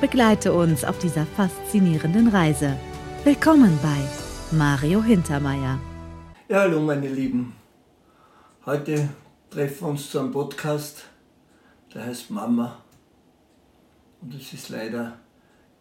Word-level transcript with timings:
Begleite 0.00 0.54
uns 0.54 0.82
auf 0.82 0.98
dieser 0.98 1.26
faszinierenden 1.26 2.28
Reise. 2.28 2.74
Willkommen 3.22 3.78
bei 3.82 4.56
Mario 4.56 5.02
Hintermeier. 5.02 5.78
Ja, 6.48 6.60
hallo 6.60 6.80
meine 6.80 7.06
Lieben. 7.06 7.52
Heute 8.64 9.10
treffen 9.50 9.80
wir 9.82 9.88
uns 9.88 10.10
zu 10.10 10.20
einem 10.20 10.32
Podcast, 10.32 11.04
der 11.92 12.06
heißt 12.06 12.30
Mama. 12.30 12.82
Und 14.22 14.34
es 14.34 14.54
ist 14.54 14.70
leider 14.70 15.18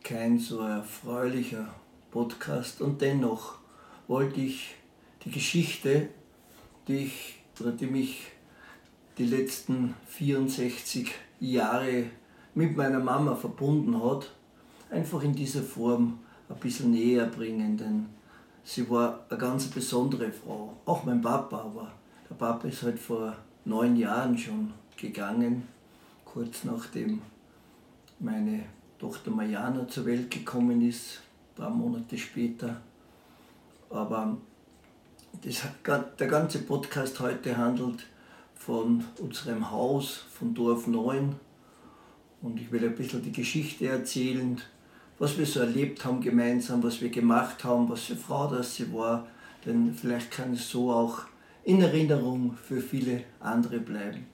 kein 0.03 0.37
so 0.37 0.59
erfreulicher 0.63 1.73
Podcast. 2.11 2.81
Und 2.81 3.01
dennoch 3.01 3.59
wollte 4.09 4.41
ich 4.41 4.75
die 5.23 5.31
Geschichte, 5.31 6.09
die, 6.89 7.05
ich, 7.05 7.39
die 7.57 7.87
mich 7.87 8.27
die 9.17 9.27
letzten 9.27 9.95
64 10.07 11.09
Jahre 11.39 12.07
mit 12.55 12.75
meiner 12.75 12.99
Mama 12.99 13.35
verbunden 13.35 14.01
hat, 14.03 14.31
einfach 14.89 15.21
in 15.23 15.33
dieser 15.33 15.61
Form 15.61 16.19
ein 16.49 16.55
bisschen 16.57 16.91
näher 16.91 17.25
bringen, 17.25 17.77
denn 17.77 18.07
sie 18.63 18.89
war 18.89 19.25
eine 19.29 19.39
ganz 19.39 19.67
besondere 19.67 20.31
Frau. 20.31 20.73
Auch 20.85 21.03
mein 21.03 21.21
Papa, 21.21 21.59
aber 21.59 21.91
der 22.29 22.35
Papa 22.35 22.67
ist 22.67 22.83
halt 22.83 22.99
vor 22.99 23.35
neun 23.65 23.95
Jahren 23.95 24.37
schon 24.37 24.73
gegangen, 24.97 25.67
kurz 26.25 26.63
nachdem 26.63 27.21
meine 28.19 28.63
Tochter 28.97 29.31
Mariana 29.31 29.87
zur 29.87 30.05
Welt 30.05 30.29
gekommen 30.29 30.81
ist, 30.81 31.21
ein 31.51 31.61
paar 31.61 31.69
Monate 31.69 32.17
später. 32.17 32.81
Aber 33.89 34.37
das, 35.41 35.61
der 36.19 36.27
ganze 36.27 36.59
Podcast 36.59 37.19
heute 37.19 37.55
handelt 37.57 38.05
von 38.55 39.03
unserem 39.19 39.71
Haus, 39.71 40.25
von 40.37 40.53
Dorf 40.53 40.87
9, 40.87 41.35
und 42.41 42.59
ich 42.59 42.71
will 42.71 42.83
ein 42.83 42.95
bisschen 42.95 43.21
die 43.21 43.31
Geschichte 43.31 43.87
erzählen, 43.87 44.61
was 45.17 45.37
wir 45.37 45.45
so 45.45 45.59
erlebt 45.59 46.05
haben 46.05 46.21
gemeinsam, 46.21 46.81
was 46.81 47.01
wir 47.01 47.09
gemacht 47.09 47.63
haben, 47.63 47.89
was 47.89 48.03
für 48.03 48.15
Frau 48.15 48.47
das 48.47 48.75
sie 48.75 48.93
war. 48.93 49.27
Denn 49.65 49.93
vielleicht 49.93 50.31
kann 50.31 50.53
es 50.53 50.69
so 50.69 50.91
auch 50.91 51.23
in 51.65 51.81
Erinnerung 51.81 52.55
für 52.63 52.79
viele 52.79 53.23
andere 53.41 53.79
bleiben. 53.79 54.25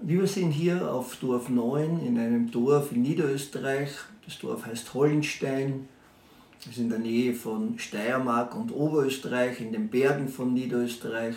Wir 0.00 0.26
sind 0.26 0.50
hier 0.50 0.92
auf 0.92 1.14
Dorf 1.16 1.48
9 1.48 2.04
in 2.04 2.18
einem 2.18 2.50
Dorf 2.50 2.90
in 2.90 3.02
Niederösterreich. 3.02 3.90
Das 4.24 4.38
Dorf 4.40 4.66
heißt 4.66 4.92
Hollenstein. 4.94 5.88
Es 6.58 6.66
ist 6.66 6.78
in 6.78 6.88
der 6.88 6.98
Nähe 6.98 7.34
von 7.34 7.78
Steiermark 7.78 8.56
und 8.56 8.72
Oberösterreich, 8.72 9.60
in 9.60 9.72
den 9.72 9.88
Bergen 9.88 10.28
von 10.28 10.54
Niederösterreich. 10.54 11.36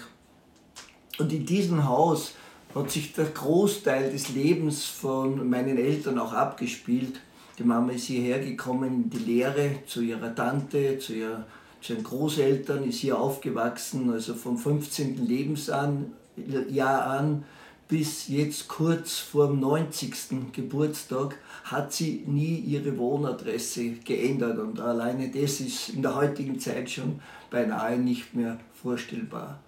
Und 1.19 1.31
in 1.31 1.45
diesem 1.45 1.87
Haus 1.87 2.33
hat 2.75 2.91
sich 2.91 3.13
der 3.13 3.25
Großteil 3.25 4.11
des 4.11 4.29
Lebens 4.29 4.83
von 4.83 5.49
meinen 5.49 5.77
Eltern 5.77 6.19
auch 6.19 6.33
abgespielt. 6.33 7.21
Die 7.57 7.63
Mama 7.63 7.93
ist 7.93 8.05
hierher 8.05 8.39
gekommen 8.39 9.09
die 9.09 9.19
Lehre 9.19 9.77
zu 9.87 10.01
ihrer 10.01 10.35
Tante, 10.35 10.99
zu, 10.99 11.13
ihrer, 11.13 11.45
zu 11.81 11.93
ihren 11.93 12.03
Großeltern, 12.03 12.83
ist 12.83 12.99
hier 12.99 13.17
aufgewachsen, 13.17 14.11
also 14.11 14.33
vom 14.33 14.57
15. 14.57 15.25
Lebensjahr 15.25 17.07
an 17.07 17.45
bis 17.87 18.27
jetzt 18.27 18.67
kurz 18.67 19.19
vor 19.19 19.47
dem 19.47 19.61
90. 19.61 20.51
Geburtstag 20.51 21.37
hat 21.63 21.93
sie 21.93 22.23
nie 22.25 22.57
ihre 22.57 22.97
Wohnadresse 22.97 23.91
geändert 24.03 24.57
und 24.57 24.79
alleine 24.79 25.29
das 25.29 25.61
ist 25.61 25.89
in 25.89 26.01
der 26.01 26.15
heutigen 26.15 26.59
Zeit 26.59 26.89
schon 26.89 27.21
beinahe 27.51 27.97
nicht 27.97 28.33
mehr 28.33 28.59
vorstellbar 28.81 29.59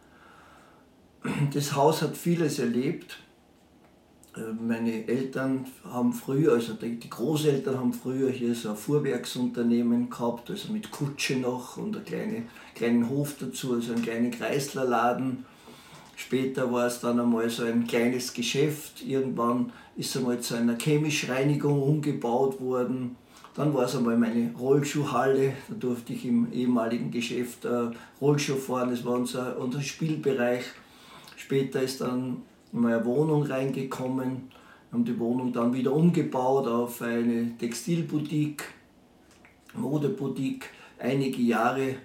das 1.53 1.75
Haus 1.75 2.01
hat 2.01 2.17
vieles 2.17 2.59
erlebt. 2.59 3.19
Äh, 4.35 4.53
meine 4.61 5.07
Eltern 5.07 5.65
haben 5.83 6.13
früher, 6.13 6.53
also 6.53 6.73
die 6.73 7.09
Großeltern 7.09 7.77
haben 7.77 7.93
früher 7.93 8.29
hier 8.29 8.53
so 8.55 8.69
ein 8.69 8.77
Fuhrwerksunternehmen 8.77 10.09
gehabt, 10.09 10.49
also 10.49 10.71
mit 10.71 10.91
Kutsche 10.91 11.37
noch 11.37 11.77
und 11.77 11.95
einen 11.95 12.05
kleinen, 12.05 12.49
kleinen 12.75 13.09
Hof 13.09 13.35
dazu, 13.39 13.73
also 13.73 13.93
einen 13.93 14.03
kleinen 14.03 14.31
Kreislerladen. 14.31 15.45
Später 16.15 16.71
war 16.71 16.87
es 16.87 16.99
dann 16.99 17.19
einmal 17.19 17.49
so 17.49 17.63
ein 17.63 17.85
kleines 17.85 18.33
Geschäft. 18.33 19.05
Irgendwann 19.05 19.71
ist 19.95 20.17
einmal 20.17 20.39
zu 20.39 20.55
einer 20.55 20.75
Chemischreinigung 20.75 21.81
umgebaut 21.81 22.59
worden. 22.59 23.15
Dann 23.53 23.73
war 23.73 23.85
es 23.85 23.95
einmal 23.95 24.17
meine 24.17 24.51
Rollschuhhalle. 24.53 25.53
Da 25.67 25.75
durfte 25.75 26.13
ich 26.13 26.25
im 26.25 26.51
ehemaligen 26.51 27.11
Geschäft 27.11 27.65
äh, 27.65 27.89
Rollschuh 28.19 28.55
fahren. 28.55 28.89
Das 28.89 29.05
war 29.05 29.13
unser, 29.13 29.59
unser 29.59 29.81
Spielbereich. 29.81 30.63
Später 31.47 31.81
ist 31.81 32.01
dann 32.01 32.41
in 32.73 32.81
meine 32.81 33.05
Wohnung 33.05 33.43
reingekommen, 33.43 34.49
haben 34.91 35.05
die 35.05 35.17
Wohnung 35.17 35.53
dann 35.53 35.73
wieder 35.73 35.93
umgebaut 35.93 36.67
auf 36.67 37.01
eine 37.01 37.57
Textilboutique, 37.57 38.65
Modeboutique, 39.73 40.65
einige 40.99 41.41
Jahre 41.41 41.95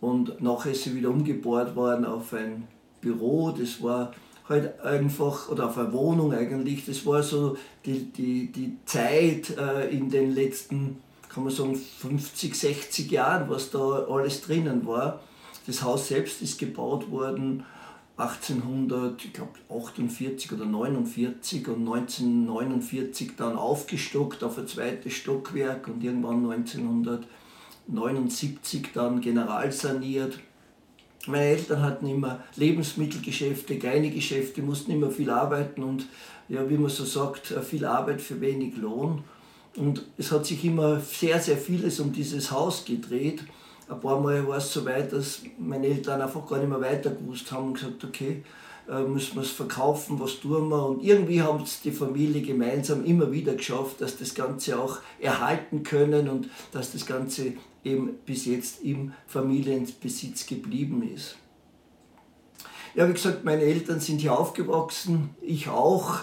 und 0.00 0.40
nachher 0.40 0.72
ist 0.72 0.84
sie 0.84 0.94
wieder 0.94 1.10
umgebaut 1.10 1.76
worden 1.76 2.06
auf 2.06 2.32
ein 2.32 2.68
Büro. 3.02 3.50
Das 3.50 3.82
war 3.82 4.14
halt 4.48 4.80
einfach, 4.80 5.50
oder 5.50 5.66
auf 5.66 5.76
eine 5.76 5.92
Wohnung 5.92 6.32
eigentlich, 6.32 6.86
das 6.86 7.04
war 7.04 7.22
so 7.22 7.58
die, 7.84 8.10
die, 8.10 8.50
die 8.50 8.78
Zeit 8.86 9.58
äh, 9.58 9.90
in 9.90 10.08
den 10.08 10.34
letzten, 10.34 11.02
kann 11.28 11.44
man 11.44 11.52
sagen, 11.52 11.76
50, 11.76 12.54
60 12.54 13.10
Jahren, 13.10 13.50
was 13.50 13.70
da 13.70 14.06
alles 14.08 14.40
drinnen 14.40 14.86
war. 14.86 15.20
Das 15.66 15.82
Haus 15.82 16.08
selbst 16.08 16.40
ist 16.40 16.58
gebaut 16.58 17.10
worden 17.10 17.62
1848 18.20 20.52
oder 20.52 20.66
49 20.66 21.66
und 21.68 21.88
1949 21.88 23.32
dann 23.36 23.56
aufgestockt 23.56 24.44
auf 24.44 24.58
ein 24.58 24.66
zweites 24.66 25.14
Stockwerk 25.14 25.88
und 25.88 26.04
irgendwann 26.04 26.50
1979 26.50 28.88
dann 28.92 29.20
generalsaniert. 29.20 30.40
Meine 31.26 31.44
Eltern 31.44 31.82
hatten 31.82 32.06
immer 32.06 32.44
Lebensmittelgeschäfte, 32.56 33.78
kleine 33.78 34.10
Geschäfte, 34.10 34.62
mussten 34.62 34.92
immer 34.92 35.10
viel 35.10 35.30
arbeiten 35.30 35.82
und 35.82 36.06
ja, 36.48 36.68
wie 36.68 36.78
man 36.78 36.90
so 36.90 37.04
sagt, 37.04 37.46
viel 37.46 37.84
Arbeit 37.84 38.20
für 38.20 38.40
wenig 38.40 38.76
Lohn. 38.76 39.22
Und 39.76 40.04
es 40.18 40.32
hat 40.32 40.46
sich 40.46 40.64
immer 40.64 40.98
sehr, 41.00 41.38
sehr 41.38 41.56
vieles 41.56 42.00
um 42.00 42.12
dieses 42.12 42.50
Haus 42.50 42.84
gedreht 42.84 43.44
ein 43.90 44.00
paar 44.00 44.20
Mal 44.20 44.46
war 44.46 44.58
es 44.58 44.72
so 44.72 44.84
weit, 44.84 45.12
dass 45.12 45.42
meine 45.58 45.86
Eltern 45.86 46.22
einfach 46.22 46.46
gar 46.46 46.58
nicht 46.58 46.68
mehr 46.68 46.80
weiter 46.80 47.10
gewusst 47.10 47.50
haben 47.50 47.68
und 47.68 47.74
gesagt, 47.74 48.04
okay, 48.04 48.42
äh, 48.88 49.02
müssen 49.02 49.34
wir 49.34 49.42
es 49.42 49.50
verkaufen, 49.50 50.20
was 50.20 50.40
tun 50.40 50.68
wir? 50.68 50.86
Und 50.86 51.02
irgendwie 51.02 51.42
haben 51.42 51.62
es 51.62 51.80
die 51.82 51.90
Familie 51.90 52.42
gemeinsam 52.42 53.04
immer 53.04 53.32
wieder 53.32 53.54
geschafft, 53.54 54.00
dass 54.00 54.16
das 54.16 54.34
Ganze 54.34 54.78
auch 54.78 54.98
erhalten 55.18 55.82
können 55.82 56.28
und 56.28 56.48
dass 56.72 56.92
das 56.92 57.04
Ganze 57.04 57.54
eben 57.84 58.14
bis 58.26 58.46
jetzt 58.46 58.82
im 58.82 59.12
Familienbesitz 59.26 60.46
geblieben 60.46 61.08
ist. 61.14 61.36
Ja, 62.94 63.08
wie 63.08 63.12
gesagt, 63.12 63.44
meine 63.44 63.62
Eltern 63.62 64.00
sind 64.00 64.20
hier 64.20 64.38
aufgewachsen, 64.38 65.30
ich 65.40 65.68
auch. 65.68 66.18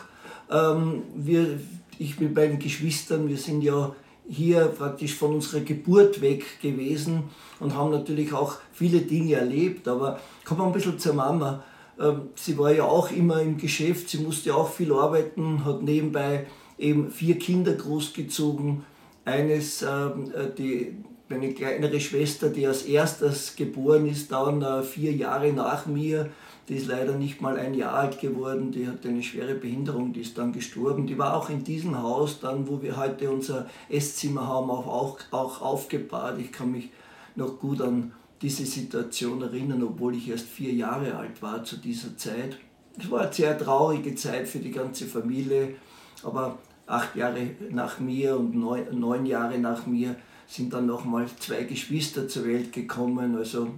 Ähm, 0.50 1.04
wir, 1.16 1.60
ich 1.98 2.20
mit 2.20 2.36
meinen 2.36 2.60
Geschwistern, 2.60 3.28
wir 3.28 3.38
sind 3.38 3.62
ja 3.62 3.96
hier 4.30 4.66
praktisch 4.68 5.16
von 5.16 5.36
unserer 5.36 5.62
Geburt 5.62 6.22
weg 6.22 6.62
gewesen 6.62 7.24
und 7.60 7.76
haben 7.76 7.92
natürlich 7.92 8.34
auch 8.34 8.58
viele 8.74 9.02
Dinge 9.02 9.36
erlebt. 9.36 9.88
Aber 9.88 10.20
kommen 10.46 10.62
wir 10.62 10.66
ein 10.66 10.74
bisschen 10.74 11.00
zur 11.00 11.14
Mama. 11.14 11.64
Ähm, 12.00 12.30
sie 12.36 12.58
war 12.58 12.72
ja 12.72 12.84
auch 12.84 13.12
immer 13.12 13.42
im 13.42 13.58
Geschäft, 13.58 14.10
sie 14.10 14.20
musste 14.20 14.56
auch 14.56 14.70
viel 14.70 14.94
arbeiten, 14.94 15.66
hat 15.66 15.82
nebenbei 15.82 16.46
eben 16.78 17.10
vier 17.10 17.40
Kinder 17.40 17.74
großgezogen. 17.74 18.84
Eines, 19.26 19.82
ähm, 19.82 20.32
äh, 20.34 20.54
die, 20.56 20.96
meine 21.30 21.54
kleinere 21.54 22.00
Schwester, 22.00 22.50
die 22.50 22.68
als 22.68 22.84
erstes 22.84 23.56
geboren 23.56 24.08
ist, 24.08 24.32
dann 24.32 24.62
äh, 24.62 24.84
vier 24.84 25.12
Jahre 25.12 25.52
nach 25.52 25.86
mir, 25.86 26.30
die 26.68 26.76
ist 26.76 26.88
leider 26.88 27.14
nicht 27.14 27.42
mal 27.42 27.58
ein 27.58 27.74
Jahr 27.74 27.94
alt 27.94 28.20
geworden, 28.20 28.72
die 28.72 28.88
hat 28.88 29.06
eine 29.06 29.24
schwere 29.24 29.56
Behinderung, 29.56 30.12
die 30.12 30.22
ist 30.22 30.38
dann 30.38 30.52
gestorben. 30.52 31.08
Die 31.08 31.18
war 31.18 31.38
auch 31.38 31.50
in 31.50 31.64
diesem 31.64 32.02
Haus, 32.02 32.42
dann 32.42 32.68
wo 32.68 32.82
wir 32.82 32.98
heute 32.98 33.32
unser 33.32 33.70
Esszimmer 33.88 34.46
haben, 34.46 34.70
auch, 34.70 34.88
auch, 34.88 35.20
auch 35.32 35.62
aufgebahrt. 35.62 36.40
Ich 36.40 36.52
kann 36.52 36.72
mich 36.72 36.90
noch 37.36 37.58
gut 37.60 37.82
an 37.82 38.12
diese 38.42 38.66
Situation 38.66 39.42
erinnern, 39.42 39.82
obwohl 39.82 40.16
ich 40.16 40.30
erst 40.30 40.48
vier 40.48 40.74
Jahre 40.74 41.16
alt 41.16 41.42
war 41.42 41.64
zu 41.64 41.78
dieser 41.78 42.18
Zeit. 42.18 42.58
Es 43.00 43.10
war 43.10 43.22
eine 43.22 43.34
sehr 43.34 43.58
traurige 43.58 44.16
Zeit 44.16 44.48
für 44.48 44.60
die 44.60 44.72
ganze 44.72 45.06
Familie, 45.06 45.76
aber 46.24 46.58
acht 46.86 47.16
Jahre 47.16 47.52
nach 47.70 48.00
mir 48.00 48.38
und 48.38 48.56
neun, 48.56 49.00
neun 49.00 49.26
Jahre 49.26 49.58
nach 49.58 49.86
mir 49.86 50.16
sind 50.48 50.74
dann 50.74 50.86
nochmal 50.86 51.28
zwei 51.40 51.64
Geschwister 51.64 52.28
zur 52.28 52.46
Welt 52.46 52.74
gekommen. 52.74 53.36
Also 53.36 53.70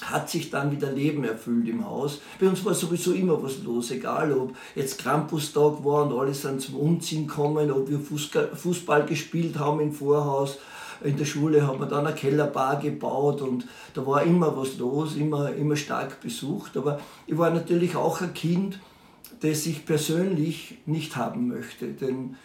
hat 0.00 0.28
sich 0.28 0.50
dann 0.50 0.72
wieder 0.72 0.90
Leben 0.90 1.24
erfüllt 1.24 1.68
im 1.68 1.86
Haus. 1.86 2.20
Bei 2.40 2.48
uns 2.48 2.64
war 2.64 2.74
sowieso 2.74 3.12
immer 3.12 3.40
was 3.42 3.62
los, 3.62 3.90
egal 3.90 4.32
ob 4.32 4.56
jetzt 4.74 4.98
Krampustag 4.98 5.84
war 5.84 6.06
und 6.06 6.18
alle 6.18 6.34
sind 6.34 6.60
zum 6.60 6.76
Umziehen 6.76 7.26
gekommen, 7.26 7.70
ob 7.70 7.88
wir 7.88 8.00
Fußball 8.00 9.06
gespielt 9.06 9.58
haben 9.58 9.80
im 9.80 9.92
Vorhaus. 9.92 10.58
In 11.04 11.16
der 11.16 11.24
Schule 11.24 11.66
haben 11.66 11.80
wir 11.80 11.86
dann 11.86 12.06
eine 12.06 12.14
Kellerbar 12.14 12.78
gebaut 12.78 13.42
und 13.42 13.66
da 13.94 14.06
war 14.06 14.22
immer 14.22 14.56
was 14.56 14.78
los, 14.78 15.16
immer, 15.16 15.52
immer 15.52 15.76
stark 15.76 16.20
besucht. 16.20 16.76
Aber 16.76 17.00
ich 17.26 17.36
war 17.36 17.50
natürlich 17.50 17.96
auch 17.96 18.20
ein 18.20 18.34
Kind, 18.34 18.78
das 19.40 19.66
ich 19.66 19.84
persönlich 19.84 20.78
nicht 20.86 21.16
haben 21.16 21.48
möchte. 21.48 21.88
Denn 21.88 22.36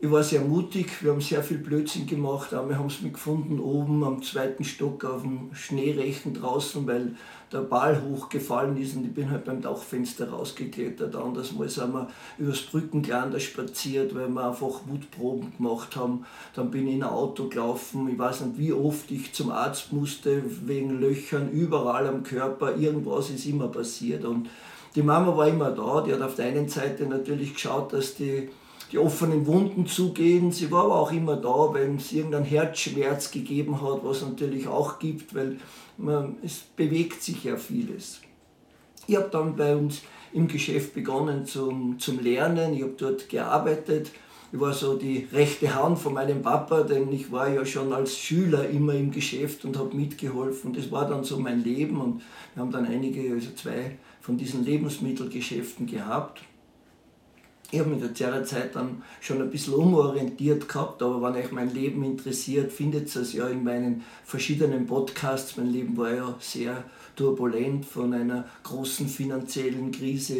ich 0.00 0.10
war 0.12 0.22
sehr 0.22 0.42
mutig, 0.42 1.02
wir 1.02 1.10
haben 1.10 1.20
sehr 1.20 1.42
viel 1.42 1.58
Blödsinn 1.58 2.06
gemacht. 2.06 2.54
Einmal 2.54 2.78
haben 2.78 2.88
sie 2.88 3.02
mich 3.02 3.14
gefunden 3.14 3.58
oben 3.58 4.04
am 4.04 4.22
zweiten 4.22 4.62
Stock 4.62 5.04
auf 5.04 5.22
dem 5.22 5.50
Schneerechen 5.52 6.34
draußen, 6.34 6.86
weil 6.86 7.16
der 7.50 7.62
Ball 7.62 8.00
hochgefallen 8.00 8.76
ist 8.76 8.94
und 8.94 9.06
ich 9.06 9.14
bin 9.14 9.28
halt 9.28 9.44
beim 9.44 9.60
Dachfenster 9.60 10.30
rausgeklettert. 10.30 11.16
Anders 11.16 11.50
Mal 11.52 11.68
sind 11.68 11.94
wir 11.94 12.06
übers 12.38 12.60
Brückenglander 12.60 13.40
spaziert, 13.40 14.14
weil 14.14 14.28
wir 14.28 14.46
einfach 14.46 14.86
Mutproben 14.86 15.52
gemacht 15.56 15.96
haben. 15.96 16.24
Dann 16.54 16.70
bin 16.70 16.86
ich 16.86 16.94
in 16.94 17.02
ein 17.02 17.08
Auto 17.08 17.48
gelaufen. 17.48 18.08
Ich 18.08 18.18
weiß 18.18 18.42
nicht, 18.42 18.58
wie 18.58 18.72
oft 18.72 19.10
ich 19.10 19.32
zum 19.32 19.50
Arzt 19.50 19.92
musste, 19.92 20.44
wegen 20.66 21.00
Löchern 21.00 21.50
überall 21.50 22.06
am 22.06 22.22
Körper. 22.22 22.76
Irgendwas 22.76 23.30
ist 23.30 23.46
immer 23.46 23.66
passiert. 23.66 24.24
Und 24.24 24.48
die 24.94 25.02
Mama 25.02 25.36
war 25.36 25.48
immer 25.48 25.72
da. 25.72 26.02
Die 26.02 26.12
hat 26.12 26.22
auf 26.22 26.36
der 26.36 26.46
einen 26.46 26.68
Seite 26.68 27.06
natürlich 27.06 27.54
geschaut, 27.54 27.92
dass 27.92 28.14
die 28.14 28.48
die 28.92 28.98
offenen 28.98 29.46
Wunden 29.46 29.86
zugehen. 29.86 30.52
Sie 30.52 30.70
war 30.70 30.84
aber 30.84 30.96
auch 30.96 31.12
immer 31.12 31.36
da, 31.36 31.72
wenn 31.72 31.96
es 31.96 32.12
irgendeinen 32.12 32.44
Herzschmerz 32.44 33.30
gegeben 33.30 33.80
hat, 33.82 34.00
was 34.02 34.22
natürlich 34.22 34.66
auch 34.66 34.98
gibt, 34.98 35.34
weil 35.34 35.58
man, 35.96 36.36
es 36.42 36.60
bewegt 36.76 37.22
sich 37.22 37.44
ja 37.44 37.56
vieles. 37.56 38.20
Ich 39.06 39.16
habe 39.16 39.28
dann 39.30 39.56
bei 39.56 39.74
uns 39.74 40.02
im 40.32 40.48
Geschäft 40.48 40.94
begonnen 40.94 41.46
zum, 41.46 41.98
zum 41.98 42.20
Lernen. 42.20 42.74
Ich 42.74 42.82
habe 42.82 42.94
dort 42.96 43.28
gearbeitet. 43.28 44.10
Ich 44.50 44.60
war 44.60 44.72
so 44.72 44.96
die 44.96 45.26
rechte 45.32 45.74
Hand 45.74 45.98
von 45.98 46.14
meinem 46.14 46.40
Papa, 46.40 46.82
denn 46.82 47.12
ich 47.12 47.30
war 47.30 47.48
ja 47.48 47.66
schon 47.66 47.92
als 47.92 48.16
Schüler 48.16 48.68
immer 48.68 48.94
im 48.94 49.10
Geschäft 49.10 49.64
und 49.66 49.76
habe 49.76 49.94
mitgeholfen. 49.94 50.72
Das 50.72 50.90
war 50.90 51.06
dann 51.06 51.24
so 51.24 51.38
mein 51.38 51.62
Leben 51.62 52.00
und 52.00 52.22
wir 52.54 52.62
haben 52.62 52.70
dann 52.70 52.86
einige, 52.86 53.32
also 53.32 53.50
zwei 53.54 53.98
von 54.22 54.38
diesen 54.38 54.64
Lebensmittelgeschäften 54.64 55.86
gehabt 55.86 56.42
ich 57.70 57.80
habe 57.80 57.90
mich 57.90 58.14
zu 58.14 58.24
der 58.24 58.44
Zeit 58.44 58.74
dann 58.74 59.02
schon 59.20 59.42
ein 59.42 59.50
bisschen 59.50 59.74
umorientiert 59.74 60.66
gehabt, 60.68 61.02
aber 61.02 61.20
wenn 61.20 61.42
euch 61.42 61.52
mein 61.52 61.74
Leben 61.74 62.02
interessiert, 62.02 62.72
findet 62.72 63.14
ihr 63.14 63.22
es 63.22 63.34
ja 63.34 63.46
in 63.48 63.62
meinen 63.62 64.04
verschiedenen 64.24 64.86
Podcasts. 64.86 65.58
Mein 65.58 65.70
Leben 65.70 65.94
war 65.96 66.10
ja 66.10 66.34
sehr 66.40 66.84
turbulent 67.14 67.84
von 67.84 68.14
einer 68.14 68.46
großen 68.62 69.06
finanziellen 69.06 69.92
Krise 69.92 70.34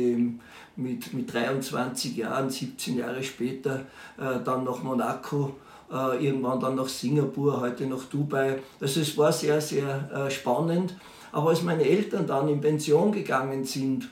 mit, 0.76 1.12
mit 1.12 1.32
23 1.32 2.16
Jahren, 2.16 2.48
17 2.48 2.96
Jahre 2.96 3.22
später, 3.22 3.84
äh, 4.16 4.42
dann 4.42 4.64
nach 4.64 4.82
Monaco, 4.82 5.56
äh, 5.92 6.24
irgendwann 6.24 6.60
dann 6.60 6.76
nach 6.76 6.88
Singapur, 6.88 7.60
heute 7.60 7.86
nach 7.86 8.04
Dubai. 8.04 8.60
Also 8.80 9.00
es 9.00 9.18
war 9.18 9.32
sehr, 9.32 9.60
sehr 9.60 10.10
äh, 10.14 10.30
spannend. 10.30 10.94
Aber 11.30 11.50
als 11.50 11.62
meine 11.62 11.84
Eltern 11.84 12.26
dann 12.26 12.48
in 12.48 12.62
Pension 12.62 13.12
gegangen 13.12 13.64
sind, 13.64 14.08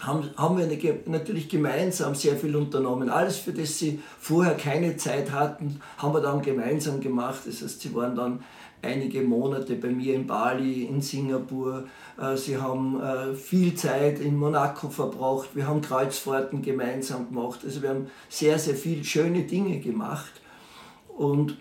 haben, 0.00 0.30
haben 0.36 0.58
wir 0.58 0.66
natürlich 1.06 1.48
gemeinsam 1.48 2.14
sehr 2.14 2.36
viel 2.36 2.54
unternommen. 2.54 3.08
Alles, 3.08 3.38
für 3.38 3.52
das 3.52 3.78
sie 3.78 4.00
vorher 4.18 4.54
keine 4.54 4.96
Zeit 4.96 5.32
hatten, 5.32 5.80
haben 5.98 6.14
wir 6.14 6.20
dann 6.20 6.42
gemeinsam 6.42 7.00
gemacht. 7.00 7.40
Das 7.46 7.62
heißt, 7.62 7.80
sie 7.80 7.94
waren 7.94 8.14
dann 8.14 8.40
einige 8.82 9.22
Monate 9.22 9.74
bei 9.76 9.88
mir 9.88 10.14
in 10.14 10.26
Bali, 10.26 10.84
in 10.84 11.00
Singapur. 11.00 11.84
Äh, 12.20 12.36
sie 12.36 12.58
haben 12.58 13.00
äh, 13.00 13.34
viel 13.34 13.74
Zeit 13.74 14.20
in 14.20 14.36
Monaco 14.36 14.88
verbracht. 14.88 15.50
Wir 15.54 15.66
haben 15.66 15.80
Kreuzfahrten 15.80 16.62
gemeinsam 16.62 17.28
gemacht. 17.28 17.60
Also 17.64 17.82
wir 17.82 17.90
haben 17.90 18.06
sehr, 18.28 18.58
sehr 18.58 18.74
viele 18.74 19.04
schöne 19.04 19.42
Dinge 19.42 19.80
gemacht. 19.80 20.32
Und 21.16 21.56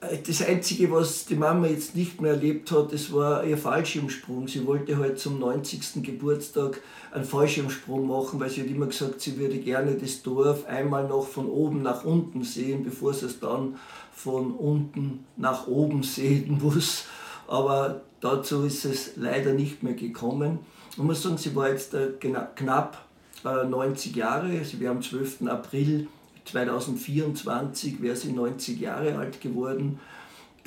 das 0.00 0.42
Einzige, 0.42 0.90
was 0.92 1.24
die 1.24 1.36
Mama 1.36 1.66
jetzt 1.66 1.96
nicht 1.96 2.20
mehr 2.20 2.32
erlebt 2.32 2.70
hat, 2.70 2.92
das 2.92 3.12
war 3.12 3.44
ihr 3.44 3.56
Fallschirmsprung. 3.56 4.46
Sie 4.46 4.66
wollte 4.66 4.98
halt 4.98 5.18
zum 5.18 5.38
90. 5.38 6.02
Geburtstag 6.02 6.80
einen 7.12 7.24
Fallschirmsprung 7.24 8.06
machen, 8.06 8.38
weil 8.38 8.50
sie 8.50 8.60
hat 8.60 8.68
immer 8.68 8.86
gesagt, 8.86 9.20
sie 9.20 9.38
würde 9.38 9.58
gerne 9.58 9.94
das 9.94 10.22
Dorf 10.22 10.66
einmal 10.66 11.08
noch 11.08 11.26
von 11.26 11.46
oben 11.46 11.82
nach 11.82 12.04
unten 12.04 12.44
sehen, 12.44 12.84
bevor 12.84 13.14
sie 13.14 13.26
es 13.26 13.40
dann 13.40 13.76
von 14.12 14.52
unten 14.52 15.24
nach 15.36 15.66
oben 15.66 16.02
sehen 16.02 16.58
muss. 16.62 17.04
Aber 17.48 18.02
dazu 18.20 18.64
ist 18.64 18.84
es 18.84 19.16
leider 19.16 19.54
nicht 19.54 19.82
mehr 19.82 19.94
gekommen. 19.94 20.58
Ich 20.90 20.98
muss 20.98 21.22
sagen, 21.22 21.38
sie 21.38 21.54
war 21.54 21.70
jetzt 21.70 21.94
äh, 21.94 22.08
knapp 22.54 23.06
90 23.44 24.14
äh, 24.14 24.18
Jahre, 24.18 24.58
also 24.58 24.78
wir 24.80 24.90
am 24.90 25.00
12. 25.00 25.42
April 25.46 26.08
2024 26.46 28.00
wäre 28.02 28.16
sie 28.16 28.32
90 28.32 28.80
Jahre 28.80 29.16
alt 29.16 29.40
geworden. 29.40 29.98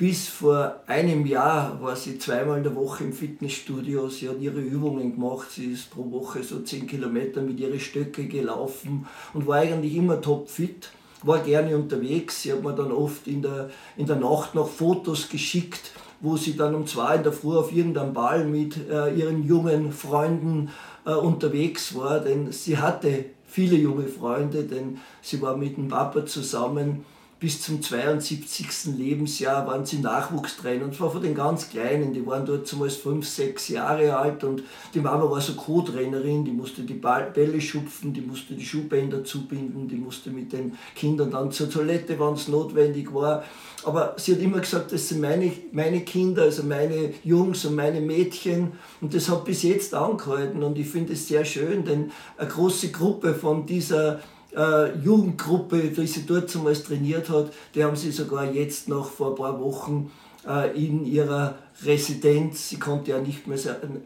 Bis 0.00 0.28
vor 0.28 0.80
einem 0.86 1.26
Jahr 1.26 1.78
war 1.82 1.94
sie 1.94 2.18
zweimal 2.18 2.56
in 2.56 2.62
der 2.62 2.74
Woche 2.74 3.04
im 3.04 3.12
Fitnessstudio. 3.12 4.08
Sie 4.08 4.30
hat 4.30 4.40
ihre 4.40 4.58
Übungen 4.58 5.14
gemacht. 5.14 5.48
Sie 5.50 5.72
ist 5.72 5.90
pro 5.90 6.10
Woche 6.10 6.42
so 6.42 6.60
10 6.60 6.86
Kilometer 6.86 7.42
mit 7.42 7.60
ihren 7.60 7.78
Stöcke 7.78 8.26
gelaufen 8.26 9.06
und 9.34 9.46
war 9.46 9.58
eigentlich 9.58 9.94
immer 9.94 10.18
topfit. 10.22 10.88
War 11.22 11.40
gerne 11.40 11.76
unterwegs. 11.76 12.40
Sie 12.40 12.50
hat 12.50 12.62
mir 12.62 12.72
dann 12.72 12.92
oft 12.92 13.26
in 13.26 13.42
der, 13.42 13.68
in 13.98 14.06
der 14.06 14.16
Nacht 14.16 14.54
noch 14.54 14.70
Fotos 14.70 15.28
geschickt, 15.28 15.92
wo 16.20 16.38
sie 16.38 16.56
dann 16.56 16.74
um 16.74 16.86
zwei 16.86 17.16
in 17.16 17.22
der 17.22 17.32
Früh 17.32 17.58
auf 17.58 17.70
irgendeinem 17.70 18.14
Ball 18.14 18.46
mit 18.46 18.78
äh, 18.88 19.14
ihren 19.14 19.46
jungen 19.46 19.92
Freunden 19.92 20.70
äh, 21.04 21.12
unterwegs 21.12 21.94
war. 21.94 22.20
Denn 22.20 22.52
sie 22.52 22.78
hatte 22.78 23.26
viele 23.50 23.76
junge 23.76 24.06
Freunde, 24.06 24.64
denn 24.64 24.98
sie 25.22 25.42
war 25.42 25.56
mit 25.56 25.76
dem 25.76 25.88
Papa 25.88 26.24
zusammen. 26.24 27.04
Bis 27.40 27.62
zum 27.62 27.80
72. 27.80 28.98
Lebensjahr 28.98 29.66
waren 29.66 29.86
sie 29.86 30.00
Nachwuchstrainer 30.00 30.84
und 30.84 30.94
zwar 30.94 31.10
von 31.10 31.22
den 31.22 31.34
ganz 31.34 31.70
Kleinen. 31.70 32.12
Die 32.12 32.26
waren 32.26 32.44
dort 32.44 32.66
zumeist 32.66 33.00
fünf, 33.00 33.26
sechs 33.26 33.68
Jahre 33.68 34.14
alt 34.14 34.44
und 34.44 34.62
die 34.92 35.00
Mama 35.00 35.30
war 35.30 35.40
so 35.40 35.54
Co-Trainerin, 35.54 36.44
die 36.44 36.52
musste 36.52 36.82
die 36.82 36.92
Bälle 36.92 37.58
schupfen, 37.62 38.12
die 38.12 38.20
musste 38.20 38.52
die 38.52 38.66
Schuhbänder 38.66 39.24
zubinden, 39.24 39.88
die 39.88 39.96
musste 39.96 40.28
mit 40.28 40.52
den 40.52 40.76
Kindern 40.94 41.30
dann 41.30 41.50
zur 41.50 41.70
Toilette, 41.70 42.20
wenn 42.20 42.34
es 42.34 42.48
notwendig 42.48 43.14
war. 43.14 43.42
Aber 43.84 44.14
sie 44.18 44.34
hat 44.34 44.42
immer 44.42 44.60
gesagt, 44.60 44.92
das 44.92 45.08
sind 45.08 45.22
meine, 45.22 45.50
meine 45.72 46.02
Kinder, 46.02 46.42
also 46.42 46.62
meine 46.62 47.14
Jungs 47.24 47.64
und 47.64 47.74
meine 47.74 48.02
Mädchen. 48.02 48.72
Und 49.00 49.14
das 49.14 49.30
hat 49.30 49.46
bis 49.46 49.62
jetzt 49.62 49.94
angehalten. 49.94 50.62
Und 50.62 50.78
ich 50.78 50.88
finde 50.88 51.14
es 51.14 51.26
sehr 51.26 51.46
schön, 51.46 51.86
denn 51.86 52.12
eine 52.36 52.50
große 52.50 52.90
Gruppe 52.90 53.32
von 53.32 53.64
dieser 53.64 54.20
äh, 54.56 54.96
Jugendgruppe, 54.98 55.90
die 55.90 56.06
sie 56.06 56.26
dort 56.26 56.50
zumeist 56.50 56.86
trainiert 56.86 57.28
hat, 57.30 57.52
die 57.74 57.84
haben 57.84 57.96
sie 57.96 58.10
sogar 58.10 58.50
jetzt 58.50 58.88
noch 58.88 59.10
vor 59.10 59.30
ein 59.30 59.34
paar 59.36 59.60
Wochen 59.60 60.10
äh, 60.46 60.76
in 60.76 61.04
ihrer 61.04 61.56
Residenz, 61.84 62.68
sie 62.68 62.78
konnte 62.78 63.12
ja 63.12 63.18
nicht 63.18 63.46
mehr, 63.46 63.58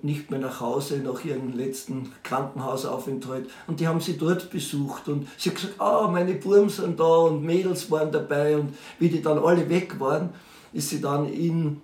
nicht 0.03 0.31
mehr 0.31 0.41
nach 0.41 0.61
Hause 0.61 0.99
nach 0.99 1.25
ihrem 1.25 1.57
letzten 1.57 2.13
Krankenhausaufenthalt 2.23 3.49
und 3.67 3.81
die 3.81 3.89
haben 3.89 4.01
sie 4.01 4.17
dort 4.17 4.51
besucht 4.51 5.09
und 5.09 5.29
sie 5.37 5.51
hat 5.51 5.57
gesagt, 5.57 5.81
ah, 5.81 6.09
meine 6.09 6.35
Burm 6.35 6.69
sind 6.69 7.01
da 7.01 7.05
und 7.05 7.45
Mädels 7.45 7.91
waren 7.91 8.13
dabei 8.13 8.57
und 8.57 8.75
wie 8.99 9.09
die 9.09 9.23
dann 9.23 9.39
alle 9.39 9.69
weg 9.69 9.99
waren, 9.99 10.31
ist 10.73 10.91
sie 10.91 11.01
dann 11.01 11.33
in 11.33 11.81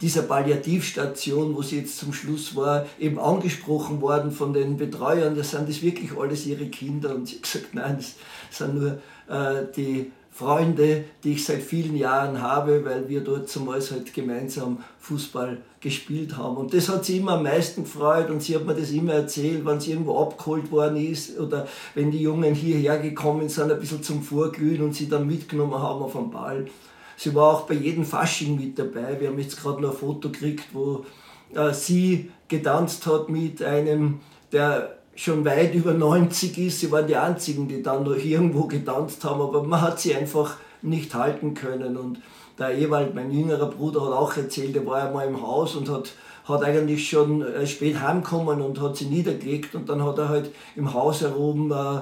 dieser 0.00 0.22
Palliativstation, 0.22 1.54
wo 1.56 1.62
sie 1.62 1.78
jetzt 1.78 1.98
zum 1.98 2.12
Schluss 2.12 2.54
war, 2.54 2.86
eben 2.98 3.18
angesprochen 3.18 4.00
worden 4.00 4.30
von 4.30 4.52
den 4.52 4.76
Betreuern, 4.76 5.36
das 5.36 5.50
sind 5.50 5.68
das 5.68 5.82
wirklich 5.82 6.16
alles 6.16 6.46
ihre 6.46 6.66
Kinder 6.66 7.14
und 7.14 7.28
sie 7.28 7.36
hat 7.36 7.42
gesagt, 7.42 7.74
nein, 7.74 7.96
das 7.96 8.14
sind 8.50 8.74
nur 8.74 8.98
äh, 9.28 9.66
die 9.76 10.10
Freunde, 10.38 11.02
die 11.24 11.32
ich 11.32 11.44
seit 11.44 11.62
vielen 11.62 11.96
Jahren 11.96 12.40
habe, 12.40 12.84
weil 12.84 13.08
wir 13.08 13.22
dort 13.22 13.48
zumeist 13.48 13.90
halt 13.90 14.14
gemeinsam 14.14 14.78
Fußball 15.00 15.58
gespielt 15.80 16.36
haben. 16.36 16.56
Und 16.56 16.72
das 16.72 16.88
hat 16.88 17.04
sie 17.04 17.16
immer 17.16 17.32
am 17.32 17.42
meisten 17.42 17.82
gefreut 17.82 18.30
und 18.30 18.40
sie 18.40 18.54
hat 18.54 18.64
mir 18.64 18.74
das 18.74 18.90
immer 18.92 19.14
erzählt, 19.14 19.66
wenn 19.66 19.80
sie 19.80 19.90
irgendwo 19.90 20.22
abgeholt 20.22 20.70
worden 20.70 20.96
ist 20.96 21.40
oder 21.40 21.66
wenn 21.96 22.12
die 22.12 22.22
Jungen 22.22 22.54
hierher 22.54 22.98
gekommen 22.98 23.48
sind, 23.48 23.72
ein 23.72 23.80
bisschen 23.80 24.04
zum 24.04 24.22
Vorglühen 24.22 24.82
und 24.82 24.94
sie 24.94 25.08
dann 25.08 25.26
mitgenommen 25.26 25.74
haben 25.74 26.02
auf 26.02 26.12
den 26.12 26.30
Ball. 26.30 26.68
Sie 27.18 27.34
war 27.34 27.52
auch 27.52 27.60
bei 27.62 27.74
jedem 27.74 28.04
Fasching 28.04 28.54
mit 28.54 28.78
dabei. 28.78 29.18
Wir 29.18 29.28
haben 29.28 29.40
jetzt 29.40 29.60
gerade 29.60 29.82
noch 29.82 29.90
ein 29.90 29.96
Foto 29.96 30.30
gekriegt, 30.30 30.66
wo 30.72 31.04
äh, 31.52 31.74
sie 31.74 32.30
getanzt 32.46 33.06
hat 33.06 33.28
mit 33.28 33.60
einem, 33.60 34.20
der 34.52 34.98
schon 35.16 35.44
weit 35.44 35.74
über 35.74 35.94
90 35.94 36.56
ist. 36.58 36.78
Sie 36.78 36.92
waren 36.92 37.08
die 37.08 37.16
einzigen, 37.16 37.66
die 37.66 37.82
dann 37.82 38.04
noch 38.04 38.16
irgendwo 38.16 38.68
getanzt 38.68 39.24
haben, 39.24 39.40
aber 39.40 39.64
man 39.64 39.80
hat 39.80 39.98
sie 39.98 40.14
einfach 40.14 40.58
nicht 40.80 41.12
halten 41.12 41.54
können. 41.54 41.96
Und 41.96 42.20
der 42.56 42.78
Ewald, 42.78 43.16
mein 43.16 43.32
jüngerer 43.32 43.66
Bruder, 43.66 44.06
hat 44.06 44.12
auch 44.12 44.36
erzählt, 44.36 44.76
er 44.76 44.86
war 44.86 45.02
einmal 45.02 45.26
im 45.26 45.42
Haus 45.42 45.74
und 45.74 45.90
hat, 45.90 46.12
hat 46.44 46.62
eigentlich 46.62 47.08
schon 47.08 47.42
äh, 47.42 47.66
spät 47.66 48.00
heimgekommen 48.00 48.62
und 48.62 48.80
hat 48.80 48.96
sich 48.96 49.10
niedergelegt 49.10 49.74
und 49.74 49.88
dann 49.88 50.04
hat 50.04 50.18
er 50.18 50.28
halt 50.28 50.52
im 50.76 50.94
Haus 50.94 51.22
herum 51.22 51.72
äh, 51.72 52.00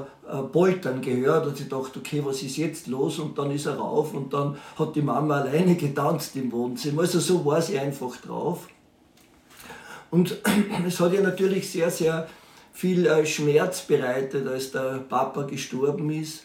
poltern 0.52 1.00
gehört 1.00 1.46
und 1.46 1.56
sie 1.56 1.68
dachte, 1.68 2.00
okay, 2.00 2.22
was 2.24 2.42
ist 2.42 2.56
jetzt 2.56 2.86
los? 2.86 3.18
Und 3.18 3.38
dann 3.38 3.50
ist 3.50 3.66
er 3.66 3.76
rauf 3.76 4.12
und 4.14 4.32
dann 4.32 4.56
hat 4.78 4.96
die 4.96 5.02
Mama 5.02 5.40
alleine 5.40 5.76
getanzt 5.76 6.36
im 6.36 6.50
Wohnzimmer. 6.52 7.02
Also 7.02 7.20
so 7.20 7.44
war 7.44 7.62
sie 7.62 7.78
einfach 7.78 8.16
drauf. 8.16 8.68
Und 10.10 10.36
es 10.86 11.00
hat 11.00 11.12
ihr 11.12 11.22
natürlich 11.22 11.70
sehr, 11.70 11.90
sehr 11.90 12.26
viel 12.72 13.06
äh, 13.06 13.24
Schmerz 13.24 13.82
bereitet, 13.82 14.46
als 14.46 14.72
der 14.72 15.04
Papa 15.08 15.42
gestorben 15.42 16.10
ist. 16.10 16.44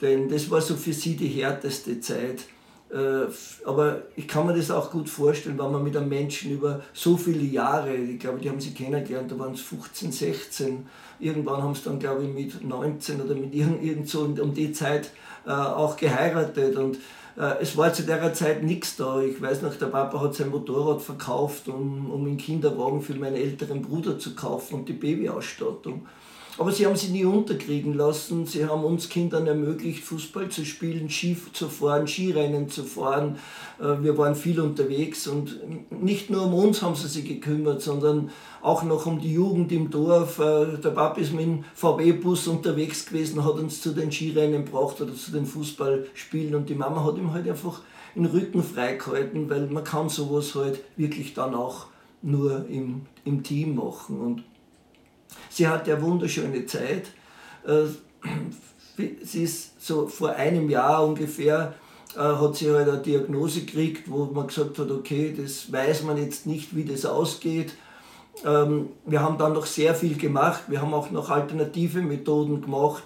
Denn 0.00 0.28
das 0.28 0.50
war 0.50 0.60
so 0.60 0.74
für 0.76 0.92
sie 0.92 1.16
die 1.16 1.28
härteste 1.28 2.00
Zeit. 2.00 2.44
Äh, 2.92 3.30
aber 3.64 4.02
ich 4.16 4.26
kann 4.26 4.46
mir 4.46 4.54
das 4.54 4.70
auch 4.70 4.90
gut 4.90 5.08
vorstellen, 5.08 5.58
wenn 5.58 5.70
man 5.70 5.84
mit 5.84 5.96
einem 5.96 6.08
Menschen 6.08 6.50
über 6.50 6.80
so 6.92 7.16
viele 7.16 7.44
Jahre, 7.44 7.94
ich 7.94 8.18
glaube, 8.18 8.40
die 8.40 8.50
haben 8.50 8.60
sie 8.60 8.74
kennengelernt, 8.74 9.30
da 9.30 9.38
waren 9.38 9.54
es 9.54 9.60
15, 9.60 10.10
16, 10.10 10.86
irgendwann 11.20 11.62
haben 11.62 11.74
sie 11.74 11.82
dann, 11.84 12.00
glaube 12.00 12.24
ich, 12.24 12.34
mit 12.34 12.64
19 12.64 13.20
oder 13.20 13.34
mit 13.34 13.54
irgend, 13.54 13.82
irgend 13.82 14.08
so 14.08 14.22
um 14.22 14.54
die 14.54 14.72
Zeit 14.72 15.10
äh, 15.46 15.50
auch 15.50 15.96
geheiratet. 15.96 16.76
Und 16.76 16.96
äh, 17.36 17.60
es 17.60 17.76
war 17.76 17.92
zu 17.92 18.02
der 18.02 18.34
Zeit 18.34 18.64
nichts 18.64 18.96
da. 18.96 19.20
Ich 19.20 19.40
weiß 19.40 19.62
noch, 19.62 19.74
der 19.76 19.86
Papa 19.86 20.20
hat 20.20 20.34
sein 20.34 20.50
Motorrad 20.50 21.00
verkauft, 21.00 21.68
um, 21.68 22.10
um 22.10 22.26
einen 22.26 22.38
Kinderwagen 22.38 23.02
für 23.02 23.14
meinen 23.14 23.36
älteren 23.36 23.82
Bruder 23.82 24.18
zu 24.18 24.34
kaufen 24.34 24.74
und 24.74 24.88
die 24.88 24.94
Babyausstattung. 24.94 26.06
Aber 26.58 26.72
sie 26.72 26.84
haben 26.86 26.96
sie 26.96 27.08
nie 27.08 27.24
unterkriegen 27.24 27.94
lassen. 27.94 28.44
Sie 28.44 28.66
haben 28.66 28.84
uns 28.84 29.08
Kindern 29.08 29.46
ermöglicht, 29.46 30.02
Fußball 30.04 30.48
zu 30.48 30.64
spielen, 30.64 31.08
Ski 31.08 31.36
zu 31.52 31.68
fahren, 31.68 32.06
Skirennen 32.06 32.68
zu 32.68 32.84
fahren. 32.84 33.38
Äh, 33.80 34.02
wir 34.02 34.18
waren 34.18 34.34
viel 34.34 34.60
unterwegs 34.60 35.26
und 35.26 35.60
nicht 35.90 36.30
nur 36.30 36.44
um 36.44 36.54
uns 36.54 36.82
haben 36.82 36.96
sie 36.96 37.08
sich 37.08 37.24
gekümmert, 37.24 37.82
sondern 37.82 38.30
auch 38.62 38.82
noch 38.82 39.06
um 39.06 39.20
die 39.20 39.32
Jugend 39.32 39.72
im 39.72 39.90
Dorf. 39.90 40.38
Äh, 40.38 40.78
der 40.82 40.90
Papa 40.90 41.20
ist 41.20 41.32
mit 41.32 41.42
dem 41.42 41.64
VW-Bus 41.74 42.48
unterwegs 42.48 43.06
gewesen, 43.06 43.44
hat 43.44 43.54
uns 43.54 43.80
zu 43.80 43.92
den 43.92 44.12
Skirennen 44.12 44.64
gebracht 44.64 45.00
oder 45.00 45.14
zu 45.14 45.30
den 45.30 45.46
Fußballspielen 45.46 46.54
und 46.54 46.68
die 46.68 46.74
Mama 46.74 47.04
hat 47.04 47.16
ihm 47.16 47.32
halt 47.32 47.48
einfach 47.48 47.80
den 48.14 48.26
Rücken 48.26 48.62
freigehalten, 48.62 49.48
weil 49.48 49.66
man 49.68 49.84
kann 49.84 50.08
sowas 50.08 50.54
halt 50.54 50.80
wirklich 50.96 51.32
dann 51.34 51.54
auch 51.54 51.86
nur 52.22 52.66
im, 52.68 53.02
im 53.24 53.42
Team 53.42 53.76
machen. 53.76 54.20
Und 54.20 54.44
Sie 55.48 55.66
hatte 55.66 55.92
eine 55.92 56.02
wunderschöne 56.02 56.66
Zeit. 56.66 57.08
Äh, 57.66 57.86
sie 59.22 59.44
ist 59.44 59.80
so 59.80 60.06
vor 60.06 60.30
einem 60.30 60.68
Jahr 60.68 61.06
ungefähr, 61.06 61.74
äh, 62.14 62.20
hat 62.20 62.56
sie 62.56 62.70
halt 62.70 62.88
eine 62.88 62.98
Diagnose 62.98 63.60
gekriegt, 63.60 64.10
wo 64.10 64.26
man 64.26 64.46
gesagt 64.46 64.78
hat, 64.78 64.90
okay, 64.90 65.34
das 65.36 65.72
weiß 65.72 66.02
man 66.02 66.16
jetzt 66.16 66.46
nicht, 66.46 66.74
wie 66.74 66.84
das 66.84 67.06
ausgeht. 67.06 67.74
Ähm, 68.44 68.90
wir 69.06 69.20
haben 69.20 69.38
dann 69.38 69.52
noch 69.52 69.66
sehr 69.66 69.94
viel 69.94 70.16
gemacht, 70.16 70.64
wir 70.68 70.80
haben 70.80 70.94
auch 70.94 71.10
noch 71.10 71.30
alternative 71.30 72.00
Methoden 72.00 72.62
gemacht. 72.62 73.02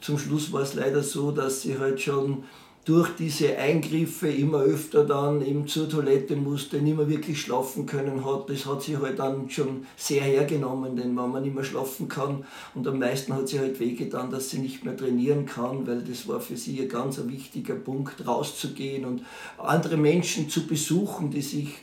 Zum 0.00 0.18
Schluss 0.18 0.52
war 0.52 0.62
es 0.62 0.74
leider 0.74 1.02
so, 1.02 1.32
dass 1.32 1.62
sie 1.62 1.78
halt 1.78 2.00
schon 2.00 2.44
durch 2.88 3.10
diese 3.16 3.58
Eingriffe 3.58 4.30
immer 4.30 4.60
öfter 4.60 5.04
dann 5.04 5.42
eben 5.42 5.68
zur 5.68 5.90
Toilette 5.90 6.36
musste, 6.36 6.80
nicht 6.80 6.96
mehr 6.96 7.06
wirklich 7.06 7.38
schlafen 7.38 7.84
können 7.84 8.24
hat. 8.24 8.48
Das 8.48 8.64
hat 8.64 8.80
sie 8.80 8.96
halt 8.96 9.18
dann 9.18 9.50
schon 9.50 9.84
sehr 9.94 10.22
hergenommen, 10.22 10.96
denn 10.96 11.14
wenn 11.14 11.30
man 11.30 11.42
nicht 11.42 11.54
mehr 11.54 11.64
schlafen 11.64 12.08
kann 12.08 12.46
und 12.74 12.88
am 12.88 12.98
meisten 12.98 13.34
hat 13.34 13.46
sie 13.46 13.58
halt 13.58 13.78
wehgetan, 13.78 14.30
dass 14.30 14.48
sie 14.48 14.60
nicht 14.60 14.86
mehr 14.86 14.96
trainieren 14.96 15.44
kann, 15.44 15.86
weil 15.86 16.02
das 16.02 16.26
war 16.26 16.40
für 16.40 16.56
sie 16.56 16.80
ein 16.80 16.88
ganz 16.88 17.20
wichtiger 17.26 17.74
Punkt, 17.74 18.26
rauszugehen 18.26 19.04
und 19.04 19.22
andere 19.58 19.98
Menschen 19.98 20.48
zu 20.48 20.66
besuchen, 20.66 21.30
die 21.30 21.42
sich 21.42 21.74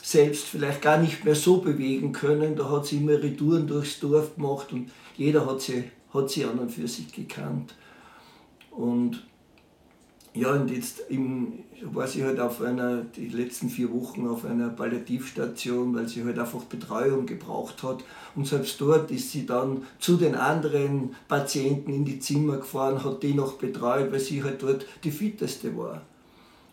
selbst 0.00 0.44
vielleicht 0.44 0.80
gar 0.80 0.98
nicht 0.98 1.24
mehr 1.24 1.34
so 1.34 1.56
bewegen 1.56 2.12
können. 2.12 2.54
Da 2.54 2.70
hat 2.70 2.86
sie 2.86 2.98
immer 2.98 3.20
Retouren 3.20 3.66
durchs 3.66 3.98
Dorf 3.98 4.36
gemacht 4.36 4.72
und 4.72 4.92
jeder 5.16 5.44
hat 5.44 5.60
sie, 5.60 5.90
hat 6.14 6.30
sie 6.30 6.44
an 6.44 6.60
und 6.60 6.70
für 6.70 6.86
sich 6.86 7.12
gekannt. 7.12 7.74
Und 8.70 9.24
ja, 10.34 10.52
und 10.52 10.70
jetzt 10.70 11.10
im, 11.10 11.64
war 11.82 12.06
sie 12.06 12.24
halt 12.24 12.40
auf 12.40 12.62
einer, 12.62 13.02
die 13.02 13.28
letzten 13.28 13.68
vier 13.68 13.92
Wochen 13.92 14.26
auf 14.26 14.46
einer 14.46 14.70
Palliativstation, 14.70 15.94
weil 15.94 16.08
sie 16.08 16.24
halt 16.24 16.38
einfach 16.38 16.62
Betreuung 16.64 17.26
gebraucht 17.26 17.82
hat. 17.82 18.02
Und 18.34 18.46
selbst 18.46 18.80
dort 18.80 19.10
ist 19.10 19.30
sie 19.30 19.44
dann 19.44 19.82
zu 19.98 20.16
den 20.16 20.34
anderen 20.34 21.14
Patienten 21.28 21.92
in 21.92 22.06
die 22.06 22.18
Zimmer 22.18 22.56
gefahren, 22.56 23.04
hat 23.04 23.22
die 23.22 23.34
noch 23.34 23.54
betreut, 23.54 24.10
weil 24.10 24.20
sie 24.20 24.42
halt 24.42 24.62
dort 24.62 24.86
die 25.04 25.10
fitteste 25.10 25.76
war. 25.76 26.00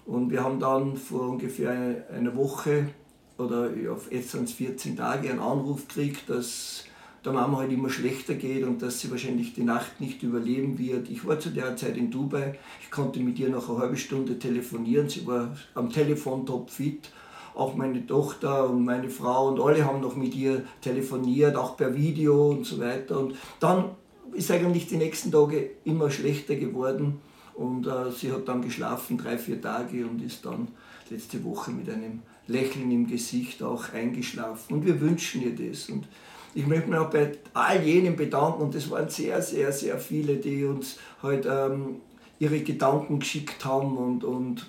Und 0.06 0.32
wir 0.32 0.44
haben 0.44 0.60
dann 0.60 0.96
vor 0.96 1.30
ungefähr 1.30 2.08
einer 2.12 2.36
Woche 2.36 2.90
oder 3.38 3.70
jetzt 4.10 4.32
sind 4.32 4.46
es 4.46 4.54
14 4.54 4.98
Tage 4.98 5.30
einen 5.30 5.40
Anruf 5.40 5.88
gekriegt, 5.88 6.30
dass 6.30 6.86
der 7.24 7.34
Mama 7.34 7.60
halt 7.60 7.72
immer 7.72 7.90
schlechter 7.90 8.36
geht 8.36 8.64
und 8.64 8.82
dass 8.82 9.00
sie 9.00 9.12
wahrscheinlich 9.12 9.54
die 9.54 9.64
Nacht 9.64 10.00
nicht 10.00 10.24
überleben 10.24 10.78
wird. 10.78 11.10
Ich 11.10 11.26
war 11.26 11.40
zu 11.40 11.50
der 11.50 11.76
Zeit 11.76 11.98
in 11.98 12.12
Dubai, 12.12 12.58
ich 12.82 12.92
konnte 12.92 13.20
mit 13.20 13.40
ihr 13.40 13.50
noch 13.50 13.70
eine 13.70 13.80
halbe 13.80 13.98
Stunde 13.98 14.40
telefonieren, 14.40 15.10
sie 15.10 15.26
war 15.28 15.56
am 15.76 15.90
Telefon 15.90 16.46
topfit. 16.46 17.12
Auch 17.56 17.76
meine 17.76 18.06
Tochter 18.06 18.70
und 18.70 18.86
meine 18.86 19.10
Frau 19.10 19.50
und 19.50 19.60
alle 19.60 19.84
haben 19.84 20.00
noch 20.00 20.16
mit 20.16 20.34
ihr 20.36 20.64
telefoniert, 20.82 21.58
auch 21.58 21.76
per 21.76 21.94
Video 21.94 22.52
und 22.52 22.66
so 22.66 22.80
weiter. 22.80 23.20
Und 23.20 23.36
dann 23.60 23.90
ist 24.34 24.52
eigentlich 24.52 24.88
die 24.88 24.96
nächsten 24.96 25.32
Tage 25.32 25.72
immer 25.84 26.10
schlechter 26.10 26.56
geworden 26.56 27.20
und 27.56 27.88
äh, 27.88 28.12
sie 28.12 28.32
hat 28.32 28.48
dann 28.48 28.62
geschlafen, 28.62 29.18
drei, 29.18 29.38
vier 29.38 29.60
Tage 29.60 30.06
und 30.08 30.22
ist 30.22 30.46
dann 30.46 30.70
letzte 31.10 31.44
Woche 31.44 31.72
mit 31.72 31.90
einem 31.90 32.22
Lächeln 32.48 32.90
im 32.92 33.08
Gesicht 33.08 33.62
auch 33.62 33.92
eingeschlafen. 33.94 34.76
Und 34.76 34.86
wir 34.86 35.02
wünschen 35.02 35.42
ihr 35.42 35.56
das. 35.56 35.90
Und 35.90 36.08
ich 36.54 36.66
möchte 36.66 36.90
mich 36.90 37.00
auch 37.00 37.10
bei 37.10 37.32
all 37.54 37.82
jenen 37.84 38.16
bedanken 38.16 38.64
und 38.64 38.76
das 38.76 38.90
waren 38.90 39.10
sehr, 39.10 39.42
sehr, 39.42 39.72
sehr 39.72 39.98
viele, 40.00 40.36
die 40.38 40.66
uns 40.66 40.98
halt 41.22 41.46
ähm, 41.46 41.98
ihre 42.40 42.60
Gedanken 42.62 43.20
geschickt 43.20 43.64
haben 43.66 43.98
und, 43.98 44.24
und 44.24 44.66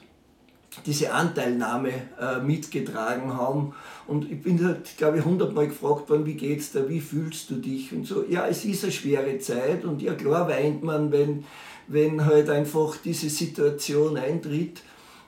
diese 0.87 1.13
Anteilnahme 1.13 1.91
äh, 2.21 2.41
mitgetragen 2.41 3.37
haben. 3.37 3.75
Und 4.07 4.31
ich 4.31 4.43
bin 4.43 4.65
halt, 4.65 4.97
glaube 4.97 5.19
ich, 5.19 5.25
hundertmal 5.25 5.69
gefragt 5.69 6.09
worden, 6.11 6.27
wie 6.27 6.35
geht's 6.35 6.73
da, 6.73 6.89
wie 6.89 7.01
fühlst 7.01 7.51
du 7.51 7.57
dich 7.57 7.93
und 7.93 8.07
so. 8.07 8.25
Ja, 8.29 8.47
es 8.47 8.65
ist 8.65 8.85
eine 8.85 8.93
schwere 8.93 9.39
Zeit 9.39 9.85
und 9.85 10.03
ja, 10.03 10.15
klar 10.15 10.49
weint 10.49 10.83
man, 10.83 11.13
wenn, 11.13 11.45
wenn 11.89 12.25
halt 12.25 12.51
einfach 12.51 12.97
diese 13.03 13.31
Situation 13.31 14.17
eintritt. 14.17 14.83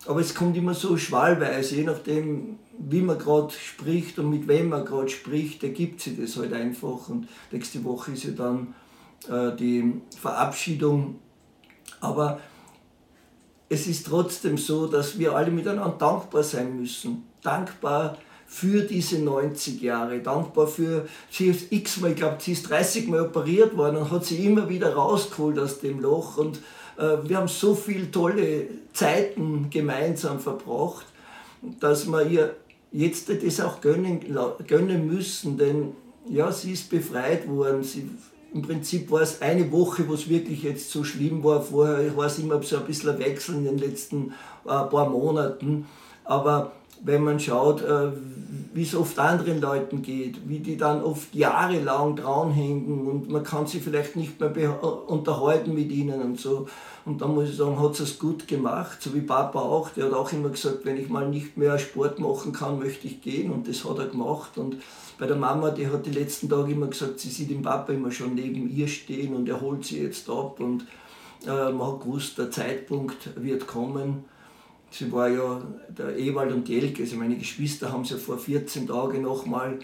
Aber 0.06 0.21
es 0.21 0.35
kommt 0.35 0.56
immer 0.56 0.75
so 0.75 0.97
schwallweise, 0.97 1.76
je 1.76 1.85
nachdem, 1.85 2.59
wie 2.78 3.02
man 3.02 3.18
gerade 3.18 3.52
spricht 3.52 4.18
und 4.18 4.30
mit 4.30 4.49
wem 4.49 4.71
man 4.71 4.85
gerade 4.85 5.09
spricht, 5.09 5.62
ergibt 5.62 6.00
sich 6.00 6.21
das 6.21 6.37
halt 6.37 6.52
einfach. 6.52 7.09
Und 7.09 7.28
nächste 7.52 7.85
Woche 7.85 8.12
ist 8.12 8.25
ja 8.25 8.32
dann 8.32 8.75
äh, 9.28 9.54
die 9.56 10.00
Verabschiedung. 10.21 11.21
Aber 12.00 12.40
es 13.68 13.87
ist 13.87 14.06
trotzdem 14.06 14.59
so, 14.59 14.87
dass 14.87 15.18
wir 15.18 15.35
alle 15.37 15.50
miteinander 15.50 15.97
dankbar 15.97 16.42
sein 16.42 16.76
müssen. 16.76 17.25
Dankbar 17.40 18.18
für 18.47 18.82
diese 18.82 19.18
90 19.21 19.80
Jahre, 19.80 20.18
dankbar 20.21 20.66
für, 20.66 21.09
sie 21.30 21.47
ist 21.47 21.73
x-mal, 21.73 22.11
ich 22.11 22.16
glaube, 22.16 22.37
sie 22.38 22.52
ist 22.52 22.68
30 22.68 23.09
Mal 23.09 23.23
operiert 23.23 23.76
worden 23.76 23.97
und 23.97 24.11
hat 24.11 24.26
sie 24.26 24.44
immer 24.44 24.68
wieder 24.68 24.94
rausgeholt 24.94 25.59
aus 25.59 25.80
dem 25.80 26.00
Loch. 26.00 26.37
Und 26.37 26.61
wir 27.02 27.37
haben 27.37 27.49
so 27.49 27.75
viele 27.75 28.11
tolle 28.11 28.68
Zeiten 28.92 29.68
gemeinsam 29.71 30.38
verbracht, 30.38 31.06
dass 31.80 32.06
wir 32.06 32.26
ihr 32.26 32.56
jetzt 32.92 33.28
das 33.28 33.61
auch 33.61 33.80
gönnen, 33.80 34.21
gönnen 34.66 35.06
müssen, 35.06 35.56
denn 35.56 35.92
ja, 36.28 36.52
sie 36.52 36.73
ist 36.73 36.90
befreit 36.90 37.49
worden. 37.49 37.82
Sie, 37.82 38.09
Im 38.52 38.62
Prinzip 38.62 39.11
war 39.11 39.23
es 39.23 39.40
eine 39.42 39.71
Woche, 39.73 40.06
wo 40.09 40.14
es 40.14 40.28
wirklich 40.28 40.62
jetzt 40.62 40.90
so 40.90 41.02
schlimm 41.02 41.42
war. 41.42 41.62
Vorher 41.62 42.16
war 42.16 42.26
es 42.26 42.38
immer 42.38 42.62
so 42.62 42.76
ein 42.76 42.85
bisschen 42.85 43.11
ein 43.11 43.18
Wechsel 43.18 43.56
in 43.56 43.64
den 43.64 43.78
letzten 43.78 44.32
äh, 44.64 44.68
paar 44.68 45.09
Monaten. 45.09 45.87
Aber 46.25 46.73
wenn 47.04 47.25
man 47.25 47.40
schaut, 47.40 47.82
äh, 47.82 48.12
wie 48.75 48.82
es 48.82 48.94
oft 48.94 49.18
anderen 49.18 49.61
Leuten 49.61 50.00
geht, 50.00 50.49
wie 50.49 50.61
die 50.61 50.76
dann 50.76 51.02
oft 51.02 51.35
jahrelang 51.35 52.16
dranhängen 52.16 53.06
und 53.06 53.30
man 53.30 53.42
kann 53.42 53.66
sich 53.66 53.82
vielleicht 53.82 54.16
nicht 54.16 54.40
mehr 54.40 54.82
unterhalten 55.09 55.75
mit 55.75 55.92
ihnen 55.92 56.23
und 56.23 56.40
so. 56.40 56.66
Und 57.04 57.21
dann 57.21 57.35
muss 57.35 57.50
ich 57.50 57.56
sagen, 57.56 57.80
hat 57.80 57.99
es 58.00 58.18
gut 58.18 58.49
gemacht, 58.49 59.02
so 59.02 59.12
wie 59.12 59.21
Papa 59.21 59.59
auch. 59.59 59.90
Der 59.90 60.06
hat 60.06 60.14
auch 60.14 60.32
immer 60.32 60.49
gesagt, 60.49 60.85
wenn 60.85 60.97
ich 60.97 61.09
mal 61.09 61.28
nicht 61.28 61.56
mehr 61.56 61.78
Sport 61.78 62.18
machen 62.18 62.52
kann, 62.52 62.78
möchte 62.78 63.09
ich 63.09 63.21
gehen 63.21 63.50
und 63.50 63.68
das 63.68 63.85
hat 63.85 63.99
er 63.99 64.06
gemacht. 64.06 64.56
Und 64.56 64.76
bei 65.18 65.26
der 65.26 65.37
Mama, 65.37 65.71
die 65.71 65.88
hat 65.88 66.06
die 66.06 66.12
letzten 66.12 66.49
Tage 66.49 66.73
immer 66.73 66.87
gesagt, 66.87 67.21
sie 67.21 67.28
sieht 67.28 67.50
den 67.50 67.62
Papa 67.62 67.92
immer 67.92 68.11
schon 68.11 68.35
neben 68.35 68.71
ihr 68.71 68.88
stehen 68.88 69.35
und 69.35 69.49
er 69.49 69.61
holt 69.61 69.85
sie 69.85 70.02
jetzt 70.02 70.30
ab 70.30 70.61
und 70.61 70.87
äh, 71.44 71.73
man 71.73 71.92
hat 71.92 72.00
gewusst, 72.00 72.38
der 72.38 72.50
Zeitpunkt 72.50 73.30
wird 73.37 73.66
kommen. 73.66 74.25
Sie 74.93 75.11
war 75.11 75.27
ja, 75.27 75.59
der 75.89 76.19
Ewald 76.19 76.53
und 76.53 76.69
die 76.69 76.79
Elke, 76.79 77.03
also 77.03 77.17
meine 77.17 77.37
Geschwister 77.37 77.91
haben 77.91 78.05
sie 78.05 78.19
vor 78.19 78.37
14 78.37 78.87
Tagen 78.87 79.23
nochmal 79.23 79.79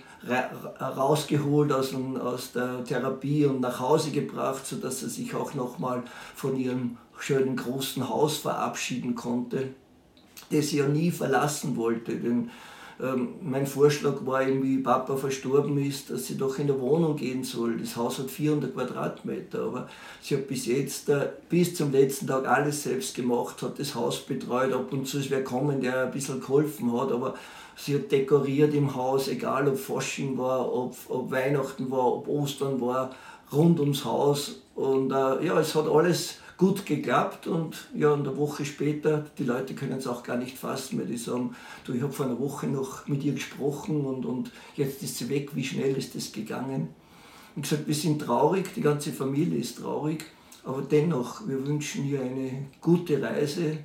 rausgeholt 0.78 1.72
aus, 1.72 1.94
aus 1.94 2.52
der 2.52 2.84
Therapie 2.84 3.46
und 3.46 3.60
nach 3.60 3.80
Hause 3.80 4.10
gebracht, 4.10 4.66
sodass 4.66 5.00
sie 5.00 5.08
sich 5.08 5.34
auch 5.34 5.54
nochmal 5.54 6.02
von 6.34 6.58
ihrem 6.58 6.98
schönen 7.18 7.56
großen 7.56 8.06
Haus 8.06 8.36
verabschieden 8.36 9.14
konnte. 9.14 9.70
das 10.50 10.72
ja 10.72 10.86
nie 10.86 11.10
verlassen 11.10 11.76
wollte. 11.76 12.16
Denn 12.16 12.50
ähm, 13.00 13.34
mein 13.42 13.66
Vorschlag 13.66 14.26
war 14.26 14.46
eben, 14.46 14.62
wie 14.62 14.78
Papa 14.78 15.16
verstorben 15.16 15.78
ist, 15.78 16.10
dass 16.10 16.26
sie 16.26 16.36
doch 16.36 16.58
in 16.58 16.66
der 16.66 16.80
Wohnung 16.80 17.16
gehen 17.16 17.44
soll. 17.44 17.78
Das 17.78 17.96
Haus 17.96 18.18
hat 18.18 18.30
400 18.30 18.74
Quadratmeter, 18.74 19.62
aber 19.62 19.88
sie 20.20 20.36
hat 20.36 20.48
bis 20.48 20.66
jetzt, 20.66 21.08
äh, 21.08 21.28
bis 21.48 21.76
zum 21.76 21.92
letzten 21.92 22.26
Tag 22.26 22.48
alles 22.48 22.82
selbst 22.82 23.14
gemacht, 23.14 23.62
hat 23.62 23.78
das 23.78 23.94
Haus 23.94 24.18
betreut. 24.20 24.72
Ab 24.72 24.92
und 24.92 25.06
zu 25.06 25.18
ist 25.18 25.30
wer 25.30 25.44
kommen, 25.44 25.80
der 25.80 26.06
ein 26.06 26.10
bisschen 26.10 26.40
geholfen 26.40 26.92
hat, 26.92 27.12
aber 27.12 27.34
sie 27.76 27.94
hat 27.94 28.10
dekoriert 28.10 28.74
im 28.74 28.94
Haus, 28.96 29.28
egal 29.28 29.68
ob 29.68 29.78
Fasching 29.78 30.36
war, 30.36 30.72
ob, 30.72 30.96
ob 31.08 31.30
Weihnachten 31.30 31.90
war, 31.92 32.14
ob 32.14 32.26
Ostern 32.26 32.80
war, 32.80 33.10
rund 33.52 33.78
ums 33.78 34.04
Haus. 34.04 34.62
Und 34.74 35.12
äh, 35.12 35.46
ja, 35.46 35.60
es 35.60 35.74
hat 35.76 35.86
alles 35.86 36.38
gut 36.58 36.86
geklappt 36.86 37.46
und 37.46 37.88
ja, 37.94 38.12
eine 38.12 38.36
Woche 38.36 38.64
später, 38.64 39.24
die 39.38 39.44
Leute 39.44 39.74
können 39.74 39.98
es 39.98 40.08
auch 40.08 40.24
gar 40.24 40.36
nicht 40.36 40.58
fassen, 40.58 40.98
weil 40.98 41.06
die 41.06 41.16
sagen, 41.16 41.54
du, 41.84 41.94
ich 41.94 42.02
habe 42.02 42.12
vor 42.12 42.26
einer 42.26 42.40
Woche 42.40 42.66
noch 42.66 43.06
mit 43.06 43.22
ihr 43.22 43.32
gesprochen 43.32 44.04
und, 44.04 44.26
und 44.26 44.50
jetzt 44.74 45.02
ist 45.04 45.16
sie 45.18 45.28
weg, 45.28 45.50
wie 45.54 45.62
schnell 45.62 45.96
ist 45.96 46.16
das 46.16 46.32
gegangen? 46.32 46.88
Und 47.54 47.62
gesagt, 47.62 47.86
wir 47.86 47.94
sind 47.94 48.20
traurig, 48.20 48.74
die 48.74 48.80
ganze 48.80 49.12
Familie 49.12 49.60
ist 49.60 49.78
traurig, 49.78 50.24
aber 50.64 50.82
dennoch, 50.82 51.46
wir 51.46 51.64
wünschen 51.64 52.04
ihr 52.04 52.20
eine 52.20 52.66
gute 52.80 53.22
Reise. 53.22 53.78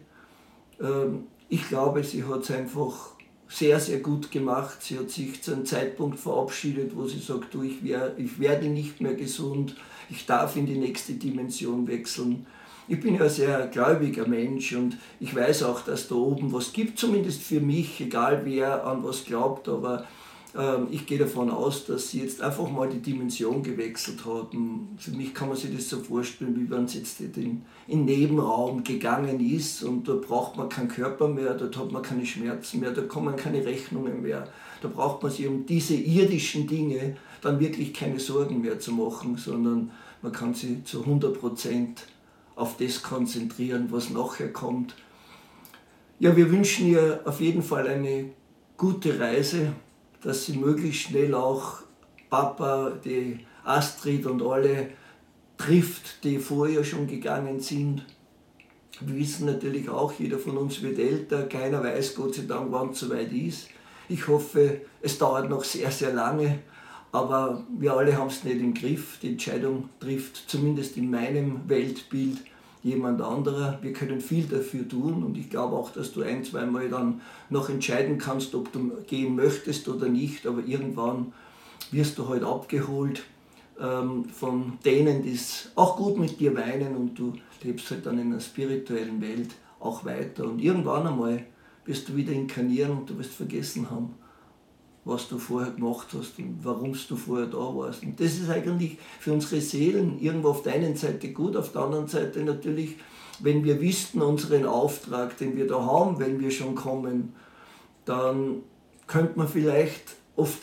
Ähm, 0.82 1.26
ich 1.50 1.70
glaube, 1.70 2.04
sie 2.04 2.24
hat 2.24 2.42
es 2.42 2.52
einfach 2.52 3.14
sehr, 3.48 3.80
sehr 3.80 4.00
gut 4.00 4.32
gemacht. 4.32 4.82
Sie 4.82 4.98
hat 4.98 5.12
sich 5.12 5.44
zu 5.44 5.54
einem 5.54 5.66
Zeitpunkt 5.66 6.20
verabschiedet, 6.20 6.96
wo 6.96 7.06
sie 7.06 7.20
sagt, 7.20 7.54
du, 7.54 7.62
ich, 7.62 7.84
wär, 7.84 8.18
ich 8.18 8.40
werde 8.40 8.68
nicht 8.68 9.00
mehr 9.00 9.14
gesund, 9.14 9.76
ich 10.10 10.26
darf 10.26 10.56
in 10.56 10.66
die 10.66 10.78
nächste 10.78 11.14
Dimension 11.14 11.88
wechseln 11.88 12.48
ich 12.88 13.00
bin 13.00 13.16
ja 13.16 13.24
ein 13.24 13.30
sehr 13.30 13.68
gläubiger 13.68 14.28
Mensch 14.28 14.74
und 14.74 14.98
ich 15.20 15.36
weiß 15.36 15.64
auch, 15.64 15.82
dass 15.82 16.08
da 16.08 16.16
oben 16.16 16.52
was 16.52 16.74
gibt, 16.74 17.00
zumindest 17.00 17.42
für 17.42 17.60
mich, 17.60 18.00
egal 18.02 18.42
wer 18.44 18.86
an 18.86 19.04
was 19.04 19.26
glaubt, 19.26 19.70
aber 19.70 20.06
ähm, 20.56 20.88
ich 20.92 21.06
gehe 21.06 21.18
davon 21.18 21.50
aus, 21.50 21.86
dass 21.86 22.12
sie 22.12 22.22
jetzt 22.22 22.42
einfach 22.42 22.70
mal 22.70 22.90
die 22.90 23.02
Dimension 23.02 23.64
gewechselt 23.64 24.26
hat. 24.26 24.54
Und 24.54 24.98
für 24.98 25.12
mich 25.12 25.34
kann 25.34 25.48
man 25.48 25.58
sich 25.58 25.76
das 25.76 25.90
so 25.90 26.00
vorstellen, 26.00 26.56
wie 26.56 26.70
wenn 26.70 26.86
es 26.86 26.94
jetzt 26.94 27.20
in 27.22 27.64
den 27.88 28.06
Nebenraum 28.06 28.84
gegangen 28.84 29.40
ist 29.40 29.84
und 29.84 30.08
da 30.08 30.14
braucht 30.14 30.58
man 30.58 30.70
keinen 30.70 30.90
Körper 30.90 31.28
mehr, 31.28 31.54
dort 31.56 31.78
hat 31.78 31.92
man 31.92 32.04
keine 32.04 32.26
Schmerzen 32.26 32.80
mehr, 32.80 32.92
da 32.92 33.02
kommen 33.02 33.36
keine 33.36 33.66
Rechnungen 33.66 34.22
mehr. 34.22 34.48
Da 34.82 34.90
braucht 34.90 35.24
man 35.24 35.32
sich 35.32 35.48
um 35.48 35.66
diese 35.66 35.96
irdischen 35.96 36.68
Dinge 36.68 37.16
dann 37.42 37.60
wirklich 37.60 37.94
keine 37.94 38.20
Sorgen 38.20 38.62
mehr 38.62 38.80
zu 38.80 38.92
machen, 38.92 39.38
sondern 39.38 39.92
man 40.22 40.32
kann 40.32 40.54
sie 40.54 40.84
zu 40.84 41.02
100 41.02 41.40
Prozent 41.40 42.06
auf 42.56 42.78
das 42.78 43.02
konzentrieren, 43.02 43.88
was 43.92 44.10
nachher 44.10 44.52
kommt. 44.52 44.96
Ja, 46.20 46.36
wir 46.36 46.52
wünschen 46.52 46.88
ihr 46.88 47.22
auf 47.26 47.42
jeden 47.42 47.64
Fall 47.64 47.88
eine 47.88 48.30
gute 48.78 49.20
Reise, 49.20 49.74
dass 50.22 50.46
sie 50.46 50.58
möglichst 50.58 51.10
schnell 51.10 51.34
auch 51.34 51.82
Papa, 52.30 52.94
die 53.04 53.40
Astrid 53.64 54.26
und 54.26 54.42
alle 54.42 54.90
trifft, 55.58 56.24
die 56.24 56.40
vorher 56.40 56.84
schon 56.84 57.08
gegangen 57.08 57.60
sind. 57.60 58.06
Wir 59.02 59.16
wissen 59.16 59.46
natürlich 59.46 59.90
auch, 59.90 60.14
jeder 60.14 60.38
von 60.38 60.58
uns 60.58 60.82
wird 60.82 61.00
älter, 61.00 61.44
keiner 61.44 61.84
weiß 61.84 62.16
Gott 62.16 62.36
sei 62.36 62.44
Dank, 62.44 62.72
wann 62.72 62.92
es 62.92 63.00
soweit 63.00 63.32
ist. 63.32 63.70
Ich 64.08 64.28
hoffe, 64.28 64.82
es 65.02 65.18
dauert 65.18 65.50
noch 65.50 65.64
sehr, 65.64 65.92
sehr 65.92 66.14
lange, 66.14 66.60
aber 67.14 67.64
wir 67.78 67.94
alle 67.96 68.18
haben 68.18 68.28
es 68.28 68.44
nicht 68.44 68.60
im 68.60 68.74
Griff. 68.74 69.20
Die 69.22 69.30
Entscheidung 69.30 69.88
trifft 70.00 70.50
zumindest 70.50 70.98
in 70.98 71.12
meinem 71.12 71.62
Weltbild 71.70 72.40
jemand 72.82 73.22
anderer. 73.22 73.78
Wir 73.84 73.94
können 73.94 74.20
viel 74.20 74.46
dafür 74.46 74.88
tun 74.90 75.24
und 75.24 75.38
ich 75.38 75.50
glaube 75.52 75.76
auch, 75.76 75.92
dass 75.92 76.12
du 76.12 76.24
ein, 76.24 76.44
zweimal 76.44 76.90
dann 76.90 77.22
noch 77.52 77.70
entscheiden 77.70 78.18
kannst, 78.18 78.56
ob 78.56 78.74
du 78.74 78.92
gehen 79.08 79.36
möchtest 79.36 79.88
oder 79.88 80.10
nicht, 80.10 80.48
aber 80.48 80.66
irgendwann 80.66 81.34
wirst 81.92 82.18
du 82.18 82.28
halt 82.28 82.44
abgeholt 82.44 83.22
ähm, 83.80 84.26
von 84.26 84.80
denen, 84.84 85.22
die 85.22 85.34
es 85.34 85.70
auch 85.76 85.96
gut 85.96 86.18
mit 86.18 86.40
dir 86.40 86.56
weinen 86.58 86.96
und 86.96 87.18
du 87.18 87.34
lebst 87.62 87.92
halt 87.92 88.08
dann 88.08 88.18
in 88.18 88.32
einer 88.32 88.42
spirituellen 88.42 89.22
Welt 89.22 89.52
auch 89.80 90.04
weiter 90.04 90.46
und 90.46 90.60
irgendwann 90.60 91.06
einmal 91.06 91.46
wirst 91.86 92.10
du 92.10 92.16
wieder 92.16 92.34
inkarnieren 92.34 92.92
und 92.92 93.10
du 93.10 93.20
wirst 93.20 93.34
vergessen 93.34 93.92
haben, 93.92 94.16
was 95.06 95.28
du 95.28 95.38
vorher 95.38 95.72
gemacht 95.72 96.08
hast 96.18 96.40
und 96.40 96.60
warum 96.64 96.94
du 96.94 97.16
vorher 97.16 97.48
da 97.48 97.58
warst. 97.58 98.04
Und 98.04 98.20
das 98.20 98.34
ist 98.34 98.50
eigentlich 98.50 98.98
für 99.20 99.34
unsere 99.34 99.60
Seelen 99.60 100.20
irgendwo 100.20 100.50
auf 100.50 100.64
der 100.64 100.74
einen 100.74 100.96
Seite 100.96 101.32
gut, 101.34 101.58
auf 101.58 101.72
der 101.72 101.82
anderen 101.82 102.08
Seite 102.08 102.42
natürlich, 102.42 102.96
wenn 103.40 103.64
wir 103.64 103.82
wüssten 103.82 104.22
unseren 104.22 104.66
Auftrag, 104.66 105.38
den 105.38 105.58
wir 105.58 105.68
da 105.68 105.84
haben, 105.84 106.20
wenn 106.20 106.40
wir 106.40 106.52
schon 106.52 106.76
kommen, 106.76 107.34
dann 108.06 108.64
könnte 109.08 109.38
man 109.38 109.48
vielleicht 109.48 110.16
oft 110.36 110.62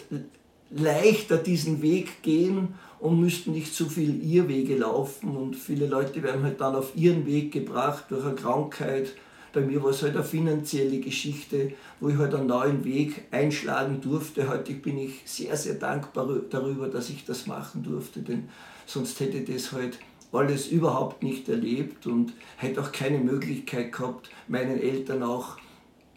leichter 0.71 1.37
diesen 1.37 1.83
Weg 1.83 2.23
gehen 2.23 2.75
und 2.99 3.21
müssten 3.21 3.53
nicht 3.53 3.75
zu 3.75 3.89
viel 3.89 4.23
Irrwege 4.23 4.77
laufen. 4.77 5.37
Und 5.37 5.57
viele 5.57 5.87
Leute 5.87 6.23
werden 6.23 6.43
halt 6.43 6.61
dann 6.61 6.77
auf 6.77 6.97
ihren 6.97 7.27
Weg 7.27 7.53
gebracht 7.53 8.05
durch 8.09 8.25
eine 8.25 8.35
Krankheit, 8.35 9.13
bei 9.53 9.61
mir 9.61 9.83
war 9.83 9.91
es 9.91 10.03
halt 10.03 10.15
eine 10.15 10.25
finanzielle 10.25 11.01
Geschichte, 11.01 11.73
wo 11.99 12.09
ich 12.09 12.17
halt 12.17 12.35
einen 12.35 12.47
neuen 12.47 12.85
Weg 12.85 13.25
einschlagen 13.31 14.01
durfte. 14.01 14.49
Heute 14.49 14.75
bin 14.75 14.99
ich 14.99 15.23
sehr, 15.25 15.57
sehr 15.57 15.75
dankbar 15.75 16.29
darüber, 16.49 16.89
dass 16.89 17.11
ich 17.11 17.25
das 17.25 17.47
machen 17.47 17.83
durfte, 17.83 18.21
denn 18.21 18.49
sonst 18.87 19.19
hätte 19.21 19.41
das 19.43 19.73
halt 19.73 19.99
alles 20.33 20.69
überhaupt 20.69 21.23
nicht 21.23 21.49
erlebt 21.49 22.07
und 22.07 22.33
hätte 22.57 22.81
auch 22.81 22.93
keine 22.93 23.19
Möglichkeit 23.19 23.93
gehabt, 23.93 24.31
meinen 24.47 24.79
Eltern 24.81 25.23
auch 25.23 25.57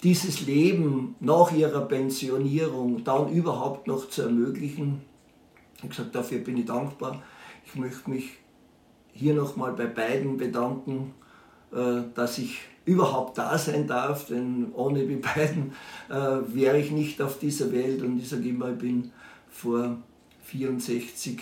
dieses 0.04 0.46
Leben 0.46 1.16
nach 1.20 1.52
ihrer 1.52 1.82
Pensionierung 1.82 3.04
dann 3.04 3.32
überhaupt 3.32 3.88
noch 3.88 4.10
zu 4.10 4.24
ermöglichen. 4.24 5.02
Ich 5.82 5.90
gesagt, 5.90 6.14
dafür 6.14 6.40
bin 6.40 6.58
ich 6.58 6.66
dankbar. 6.66 7.24
Ich 7.66 7.76
möchte 7.76 8.10
mich 8.10 8.32
hier 9.14 9.34
nochmal 9.34 9.74
bei 9.74 9.86
beiden 9.86 10.38
bedanken, 10.38 11.14
äh, 11.72 12.02
dass 12.14 12.38
ich 12.38 12.60
überhaupt 12.86 13.38
da 13.38 13.58
sein 13.58 13.88
darf, 13.88 14.28
denn 14.28 14.72
ohne 14.74 15.06
die 15.06 15.16
beiden 15.16 15.74
äh, 16.10 16.40
wäre 16.48 16.80
ich 16.80 16.92
nicht 16.92 17.22
auf 17.22 17.40
dieser 17.40 17.72
Welt. 17.72 18.02
Und 18.02 18.18
ich 18.18 18.30
sage 18.30 18.50
immer, 18.50 18.72
ich 18.72 18.78
bin 18.78 19.12
vor 19.50 19.98
64 20.44 21.40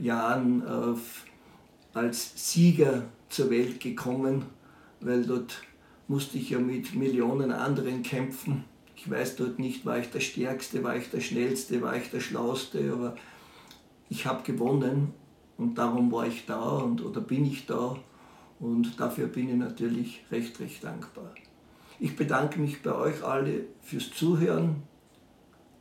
Jahren 0.00 0.62
äh, 0.62 1.96
als 1.96 2.32
Sieger 2.52 3.04
zur 3.28 3.50
Welt 3.50 3.80
gekommen, 3.80 4.44
weil 5.00 5.24
dort 5.24 5.62
musste 6.06 6.38
ich 6.38 6.50
ja 6.50 6.58
mit 6.58 6.94
Millionen 6.94 7.52
anderen 7.52 8.02
kämpfen. 8.02 8.64
Ich 8.96 9.10
weiß 9.10 9.36
dort 9.36 9.58
nicht, 9.58 9.86
war 9.86 9.98
ich 9.98 10.10
der 10.10 10.20
Stärkste, 10.20 10.82
war 10.82 10.96
ich 10.96 11.10
der 11.10 11.20
Schnellste, 11.20 11.80
war 11.82 11.96
ich 11.96 12.10
der 12.10 12.20
Schlauste, 12.20 12.92
aber 12.92 13.16
ich 14.08 14.26
habe 14.26 14.42
gewonnen 14.42 15.12
und 15.56 15.76
darum 15.76 16.10
war 16.10 16.26
ich 16.26 16.46
da 16.46 16.78
und, 16.78 17.04
oder 17.04 17.20
bin 17.20 17.44
ich 17.44 17.66
da 17.66 17.96
und 18.60 18.98
dafür 18.98 19.26
bin 19.26 19.48
ich 19.48 19.56
natürlich 19.56 20.24
recht, 20.30 20.58
recht 20.60 20.82
dankbar. 20.84 21.34
Ich 22.00 22.16
bedanke 22.16 22.60
mich 22.60 22.82
bei 22.82 22.94
euch 22.94 23.22
alle 23.24 23.66
fürs 23.82 24.10
Zuhören 24.10 24.82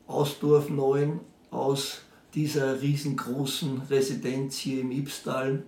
aus 0.07 0.39
Dorf 0.39 0.69
9, 0.69 1.19
aus 1.51 2.01
dieser 2.33 2.81
riesengroßen 2.81 3.81
Residenz 3.89 4.57
hier 4.57 4.81
im 4.81 4.91
Ibstal. 4.91 5.63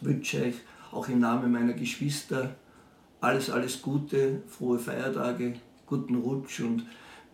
Wünsche 0.00 0.42
euch 0.42 0.54
auch 0.92 1.08
im 1.08 1.20
Namen 1.20 1.52
meiner 1.52 1.72
Geschwister 1.74 2.56
alles, 3.20 3.50
alles 3.50 3.82
Gute, 3.82 4.42
frohe 4.46 4.78
Feiertage, 4.78 5.54
guten 5.86 6.16
Rutsch 6.16 6.60
und 6.60 6.86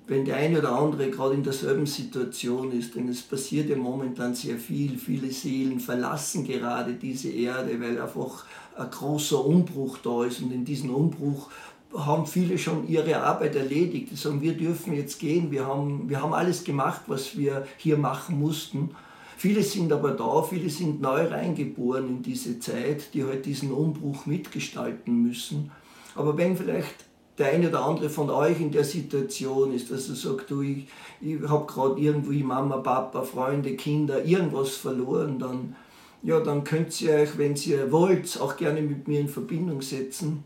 wenn 0.06 0.24
der 0.24 0.36
eine 0.36 0.58
oder 0.58 0.72
andere 0.72 1.10
gerade 1.10 1.34
in 1.34 1.42
derselben 1.42 1.86
Situation 1.86 2.72
ist, 2.72 2.94
denn 2.96 3.08
es 3.08 3.22
passiert 3.22 3.68
ja 3.68 3.76
momentan 3.76 4.34
sehr 4.34 4.56
viel, 4.56 4.98
viele 4.98 5.30
Seelen 5.30 5.78
verlassen 5.78 6.44
gerade 6.44 6.94
diese 6.94 7.30
Erde, 7.30 7.80
weil 7.80 8.00
einfach 8.00 8.44
ein 8.76 8.90
großer 8.90 9.44
Umbruch 9.44 9.98
da 9.98 10.24
ist 10.24 10.40
und 10.40 10.52
in 10.52 10.64
diesem 10.64 10.94
Umbruch 10.94 11.50
haben 11.96 12.26
viele 12.26 12.58
schon 12.58 12.88
ihre 12.88 13.22
Arbeit 13.22 13.54
erledigt. 13.54 14.10
Die 14.10 14.16
sagen, 14.16 14.40
wir 14.40 14.54
dürfen 14.54 14.94
jetzt 14.94 15.18
gehen, 15.18 15.50
wir 15.50 15.66
haben, 15.66 16.08
wir 16.08 16.22
haben 16.22 16.32
alles 16.32 16.64
gemacht, 16.64 17.02
was 17.06 17.36
wir 17.36 17.66
hier 17.76 17.98
machen 17.98 18.40
mussten. 18.40 18.90
Viele 19.36 19.62
sind 19.62 19.92
aber 19.92 20.12
da, 20.12 20.42
viele 20.42 20.70
sind 20.70 21.00
neu 21.00 21.26
reingeboren 21.26 22.08
in 22.08 22.22
diese 22.22 22.60
Zeit, 22.60 23.12
die 23.12 23.24
halt 23.24 23.44
diesen 23.44 23.72
Umbruch 23.72 24.26
mitgestalten 24.26 25.22
müssen. 25.22 25.70
Aber 26.14 26.36
wenn 26.36 26.56
vielleicht 26.56 26.94
der 27.38 27.52
eine 27.52 27.68
oder 27.68 27.84
andere 27.84 28.10
von 28.10 28.30
euch 28.30 28.60
in 28.60 28.70
der 28.70 28.84
Situation 28.84 29.72
ist, 29.72 29.90
dass 29.90 30.08
er 30.08 30.14
sagt, 30.14 30.50
du, 30.50 30.62
ich, 30.62 30.86
ich 31.20 31.40
habe 31.48 31.66
gerade 31.66 32.00
irgendwie 32.00 32.42
Mama, 32.42 32.78
Papa, 32.78 33.22
Freunde, 33.22 33.74
Kinder, 33.76 34.24
irgendwas 34.24 34.76
verloren, 34.76 35.38
dann, 35.38 35.74
ja, 36.22 36.40
dann 36.40 36.62
könnt 36.62 37.00
ihr 37.00 37.14
euch, 37.14 37.38
wenn 37.38 37.56
ihr 37.56 37.90
wollt, 37.90 38.38
auch 38.40 38.56
gerne 38.56 38.82
mit 38.82 39.08
mir 39.08 39.20
in 39.20 39.28
Verbindung 39.28 39.80
setzen. 39.80 40.44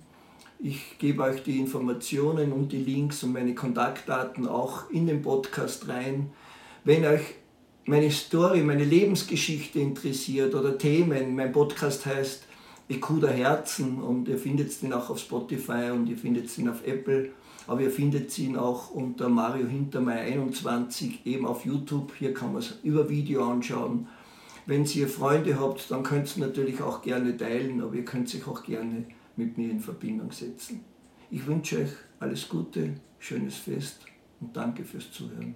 Ich 0.59 0.99
gebe 0.99 1.22
euch 1.22 1.42
die 1.42 1.59
Informationen 1.59 2.53
und 2.53 2.72
die 2.72 2.83
Links 2.83 3.22
und 3.22 3.33
meine 3.33 3.55
Kontaktdaten 3.55 4.49
auch 4.49 4.88
in 4.90 5.07
den 5.07 5.20
Podcast 5.20 5.88
rein. 5.88 6.31
Wenn 6.85 7.05
euch 7.05 7.20
meine 7.85 8.11
Story, 8.11 8.62
meine 8.62 8.85
Lebensgeschichte 8.85 9.81
interessiert 9.81 10.55
oder 10.55 10.79
Themen, 10.79 11.35
mein 11.35 11.53
Podcast 11.53 12.07
heißt 12.07 12.45
Ekuda 12.88 13.29
Herzen 13.29 14.01
und 14.01 14.29
ihr 14.29 14.38
findet 14.38 14.83
ihn 14.83 14.92
auch 14.92 15.11
auf 15.11 15.18
Spotify 15.18 15.90
und 15.92 16.09
ihr 16.09 16.16
findet 16.16 16.57
ihn 16.57 16.68
auf 16.68 16.87
Apple. 16.87 17.31
Aber 17.66 17.81
ihr 17.81 17.90
findet 17.90 18.38
ihn 18.38 18.57
auch 18.57 18.90
unter 18.90 19.29
Mario 19.29 19.66
Hintermeier 19.66 20.22
21 20.33 21.27
eben 21.27 21.46
auf 21.46 21.64
YouTube. 21.64 22.12
Hier 22.16 22.33
kann 22.33 22.53
man 22.53 22.62
es 22.62 22.79
über 22.85 23.09
Video 23.09 23.44
anschauen. 23.51 24.07
Wenn 24.66 24.85
ihr 24.85 25.09
Freunde 25.09 25.59
habt, 25.61 25.90
dann 25.90 26.03
könnt 26.03 26.37
ihr 26.37 26.46
natürlich 26.46 26.81
auch 26.81 27.03
gerne 27.03 27.37
teilen, 27.37 27.81
aber 27.81 27.94
ihr 27.94 28.05
könnt 28.05 28.29
sich 28.29 28.46
auch 28.46 28.62
gerne 28.62 29.05
mit 29.37 29.59
mir 29.59 29.70
in 29.70 29.81
Verbindung 29.81 30.31
setzen. 30.33 30.85
Ich 31.31 31.46
wünsche 31.46 31.79
euch 31.79 31.90
alles 32.20 32.49
Gute, 32.49 32.94
schönes 33.18 33.57
Fest 33.57 33.99
und 34.40 34.57
danke 34.57 34.85
fürs 34.85 35.11
Zuhören. 35.11 35.55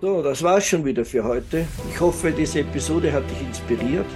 So, 0.00 0.20
das 0.20 0.42
war's 0.42 0.66
schon 0.66 0.84
wieder 0.84 1.04
für 1.04 1.22
heute. 1.22 1.66
Ich 1.88 2.00
hoffe, 2.00 2.32
diese 2.32 2.60
Episode 2.60 3.12
hat 3.12 3.28
dich 3.30 3.40
inspiriert. 3.40 4.06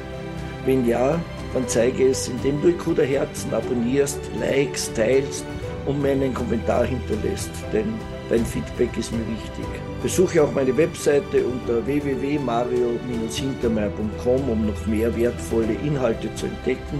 Wenn 0.64 0.84
ja, 0.84 1.20
dann 1.54 1.68
zeige 1.68 2.08
es, 2.08 2.26
indem 2.28 2.60
du 2.62 2.68
Ikuda 2.68 3.02
Herzen 3.02 3.52
abonnierst, 3.54 4.18
likest, 4.38 4.96
teilst 4.96 5.44
und 5.86 6.02
mir 6.02 6.10
einen 6.10 6.34
Kommentar 6.34 6.84
hinterlässt, 6.84 7.50
denn 7.72 7.94
dein 8.28 8.44
Feedback 8.44 8.94
ist 8.96 9.12
mir 9.12 9.24
wichtig. 9.26 9.64
Besuche 10.02 10.42
auch 10.42 10.50
meine 10.52 10.76
Webseite 10.76 11.44
unter 11.44 11.86
www.mario-hintermeier.com, 11.86 14.50
um 14.50 14.66
noch 14.66 14.86
mehr 14.86 15.16
wertvolle 15.16 15.74
Inhalte 15.84 16.34
zu 16.34 16.46
entdecken. 16.46 16.98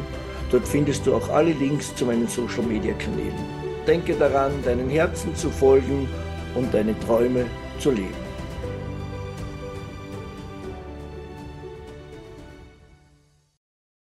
Dort 0.51 0.67
findest 0.67 1.07
du 1.07 1.15
auch 1.15 1.29
alle 1.31 1.53
Links 1.53 1.95
zu 1.95 2.07
meinen 2.07 2.27
Social 2.29 2.63
Media 2.63 2.95
Kanälen. 2.95 3.35
Denke 3.87 4.15
daran, 4.15 4.53
deinen 4.65 4.89
Herzen 4.89 5.35
zu 5.35 5.51
folgen 5.51 6.09
und 6.55 6.73
deine 6.73 6.99
Träume 7.01 7.45
zu 7.79 7.91
leben. 7.91 8.26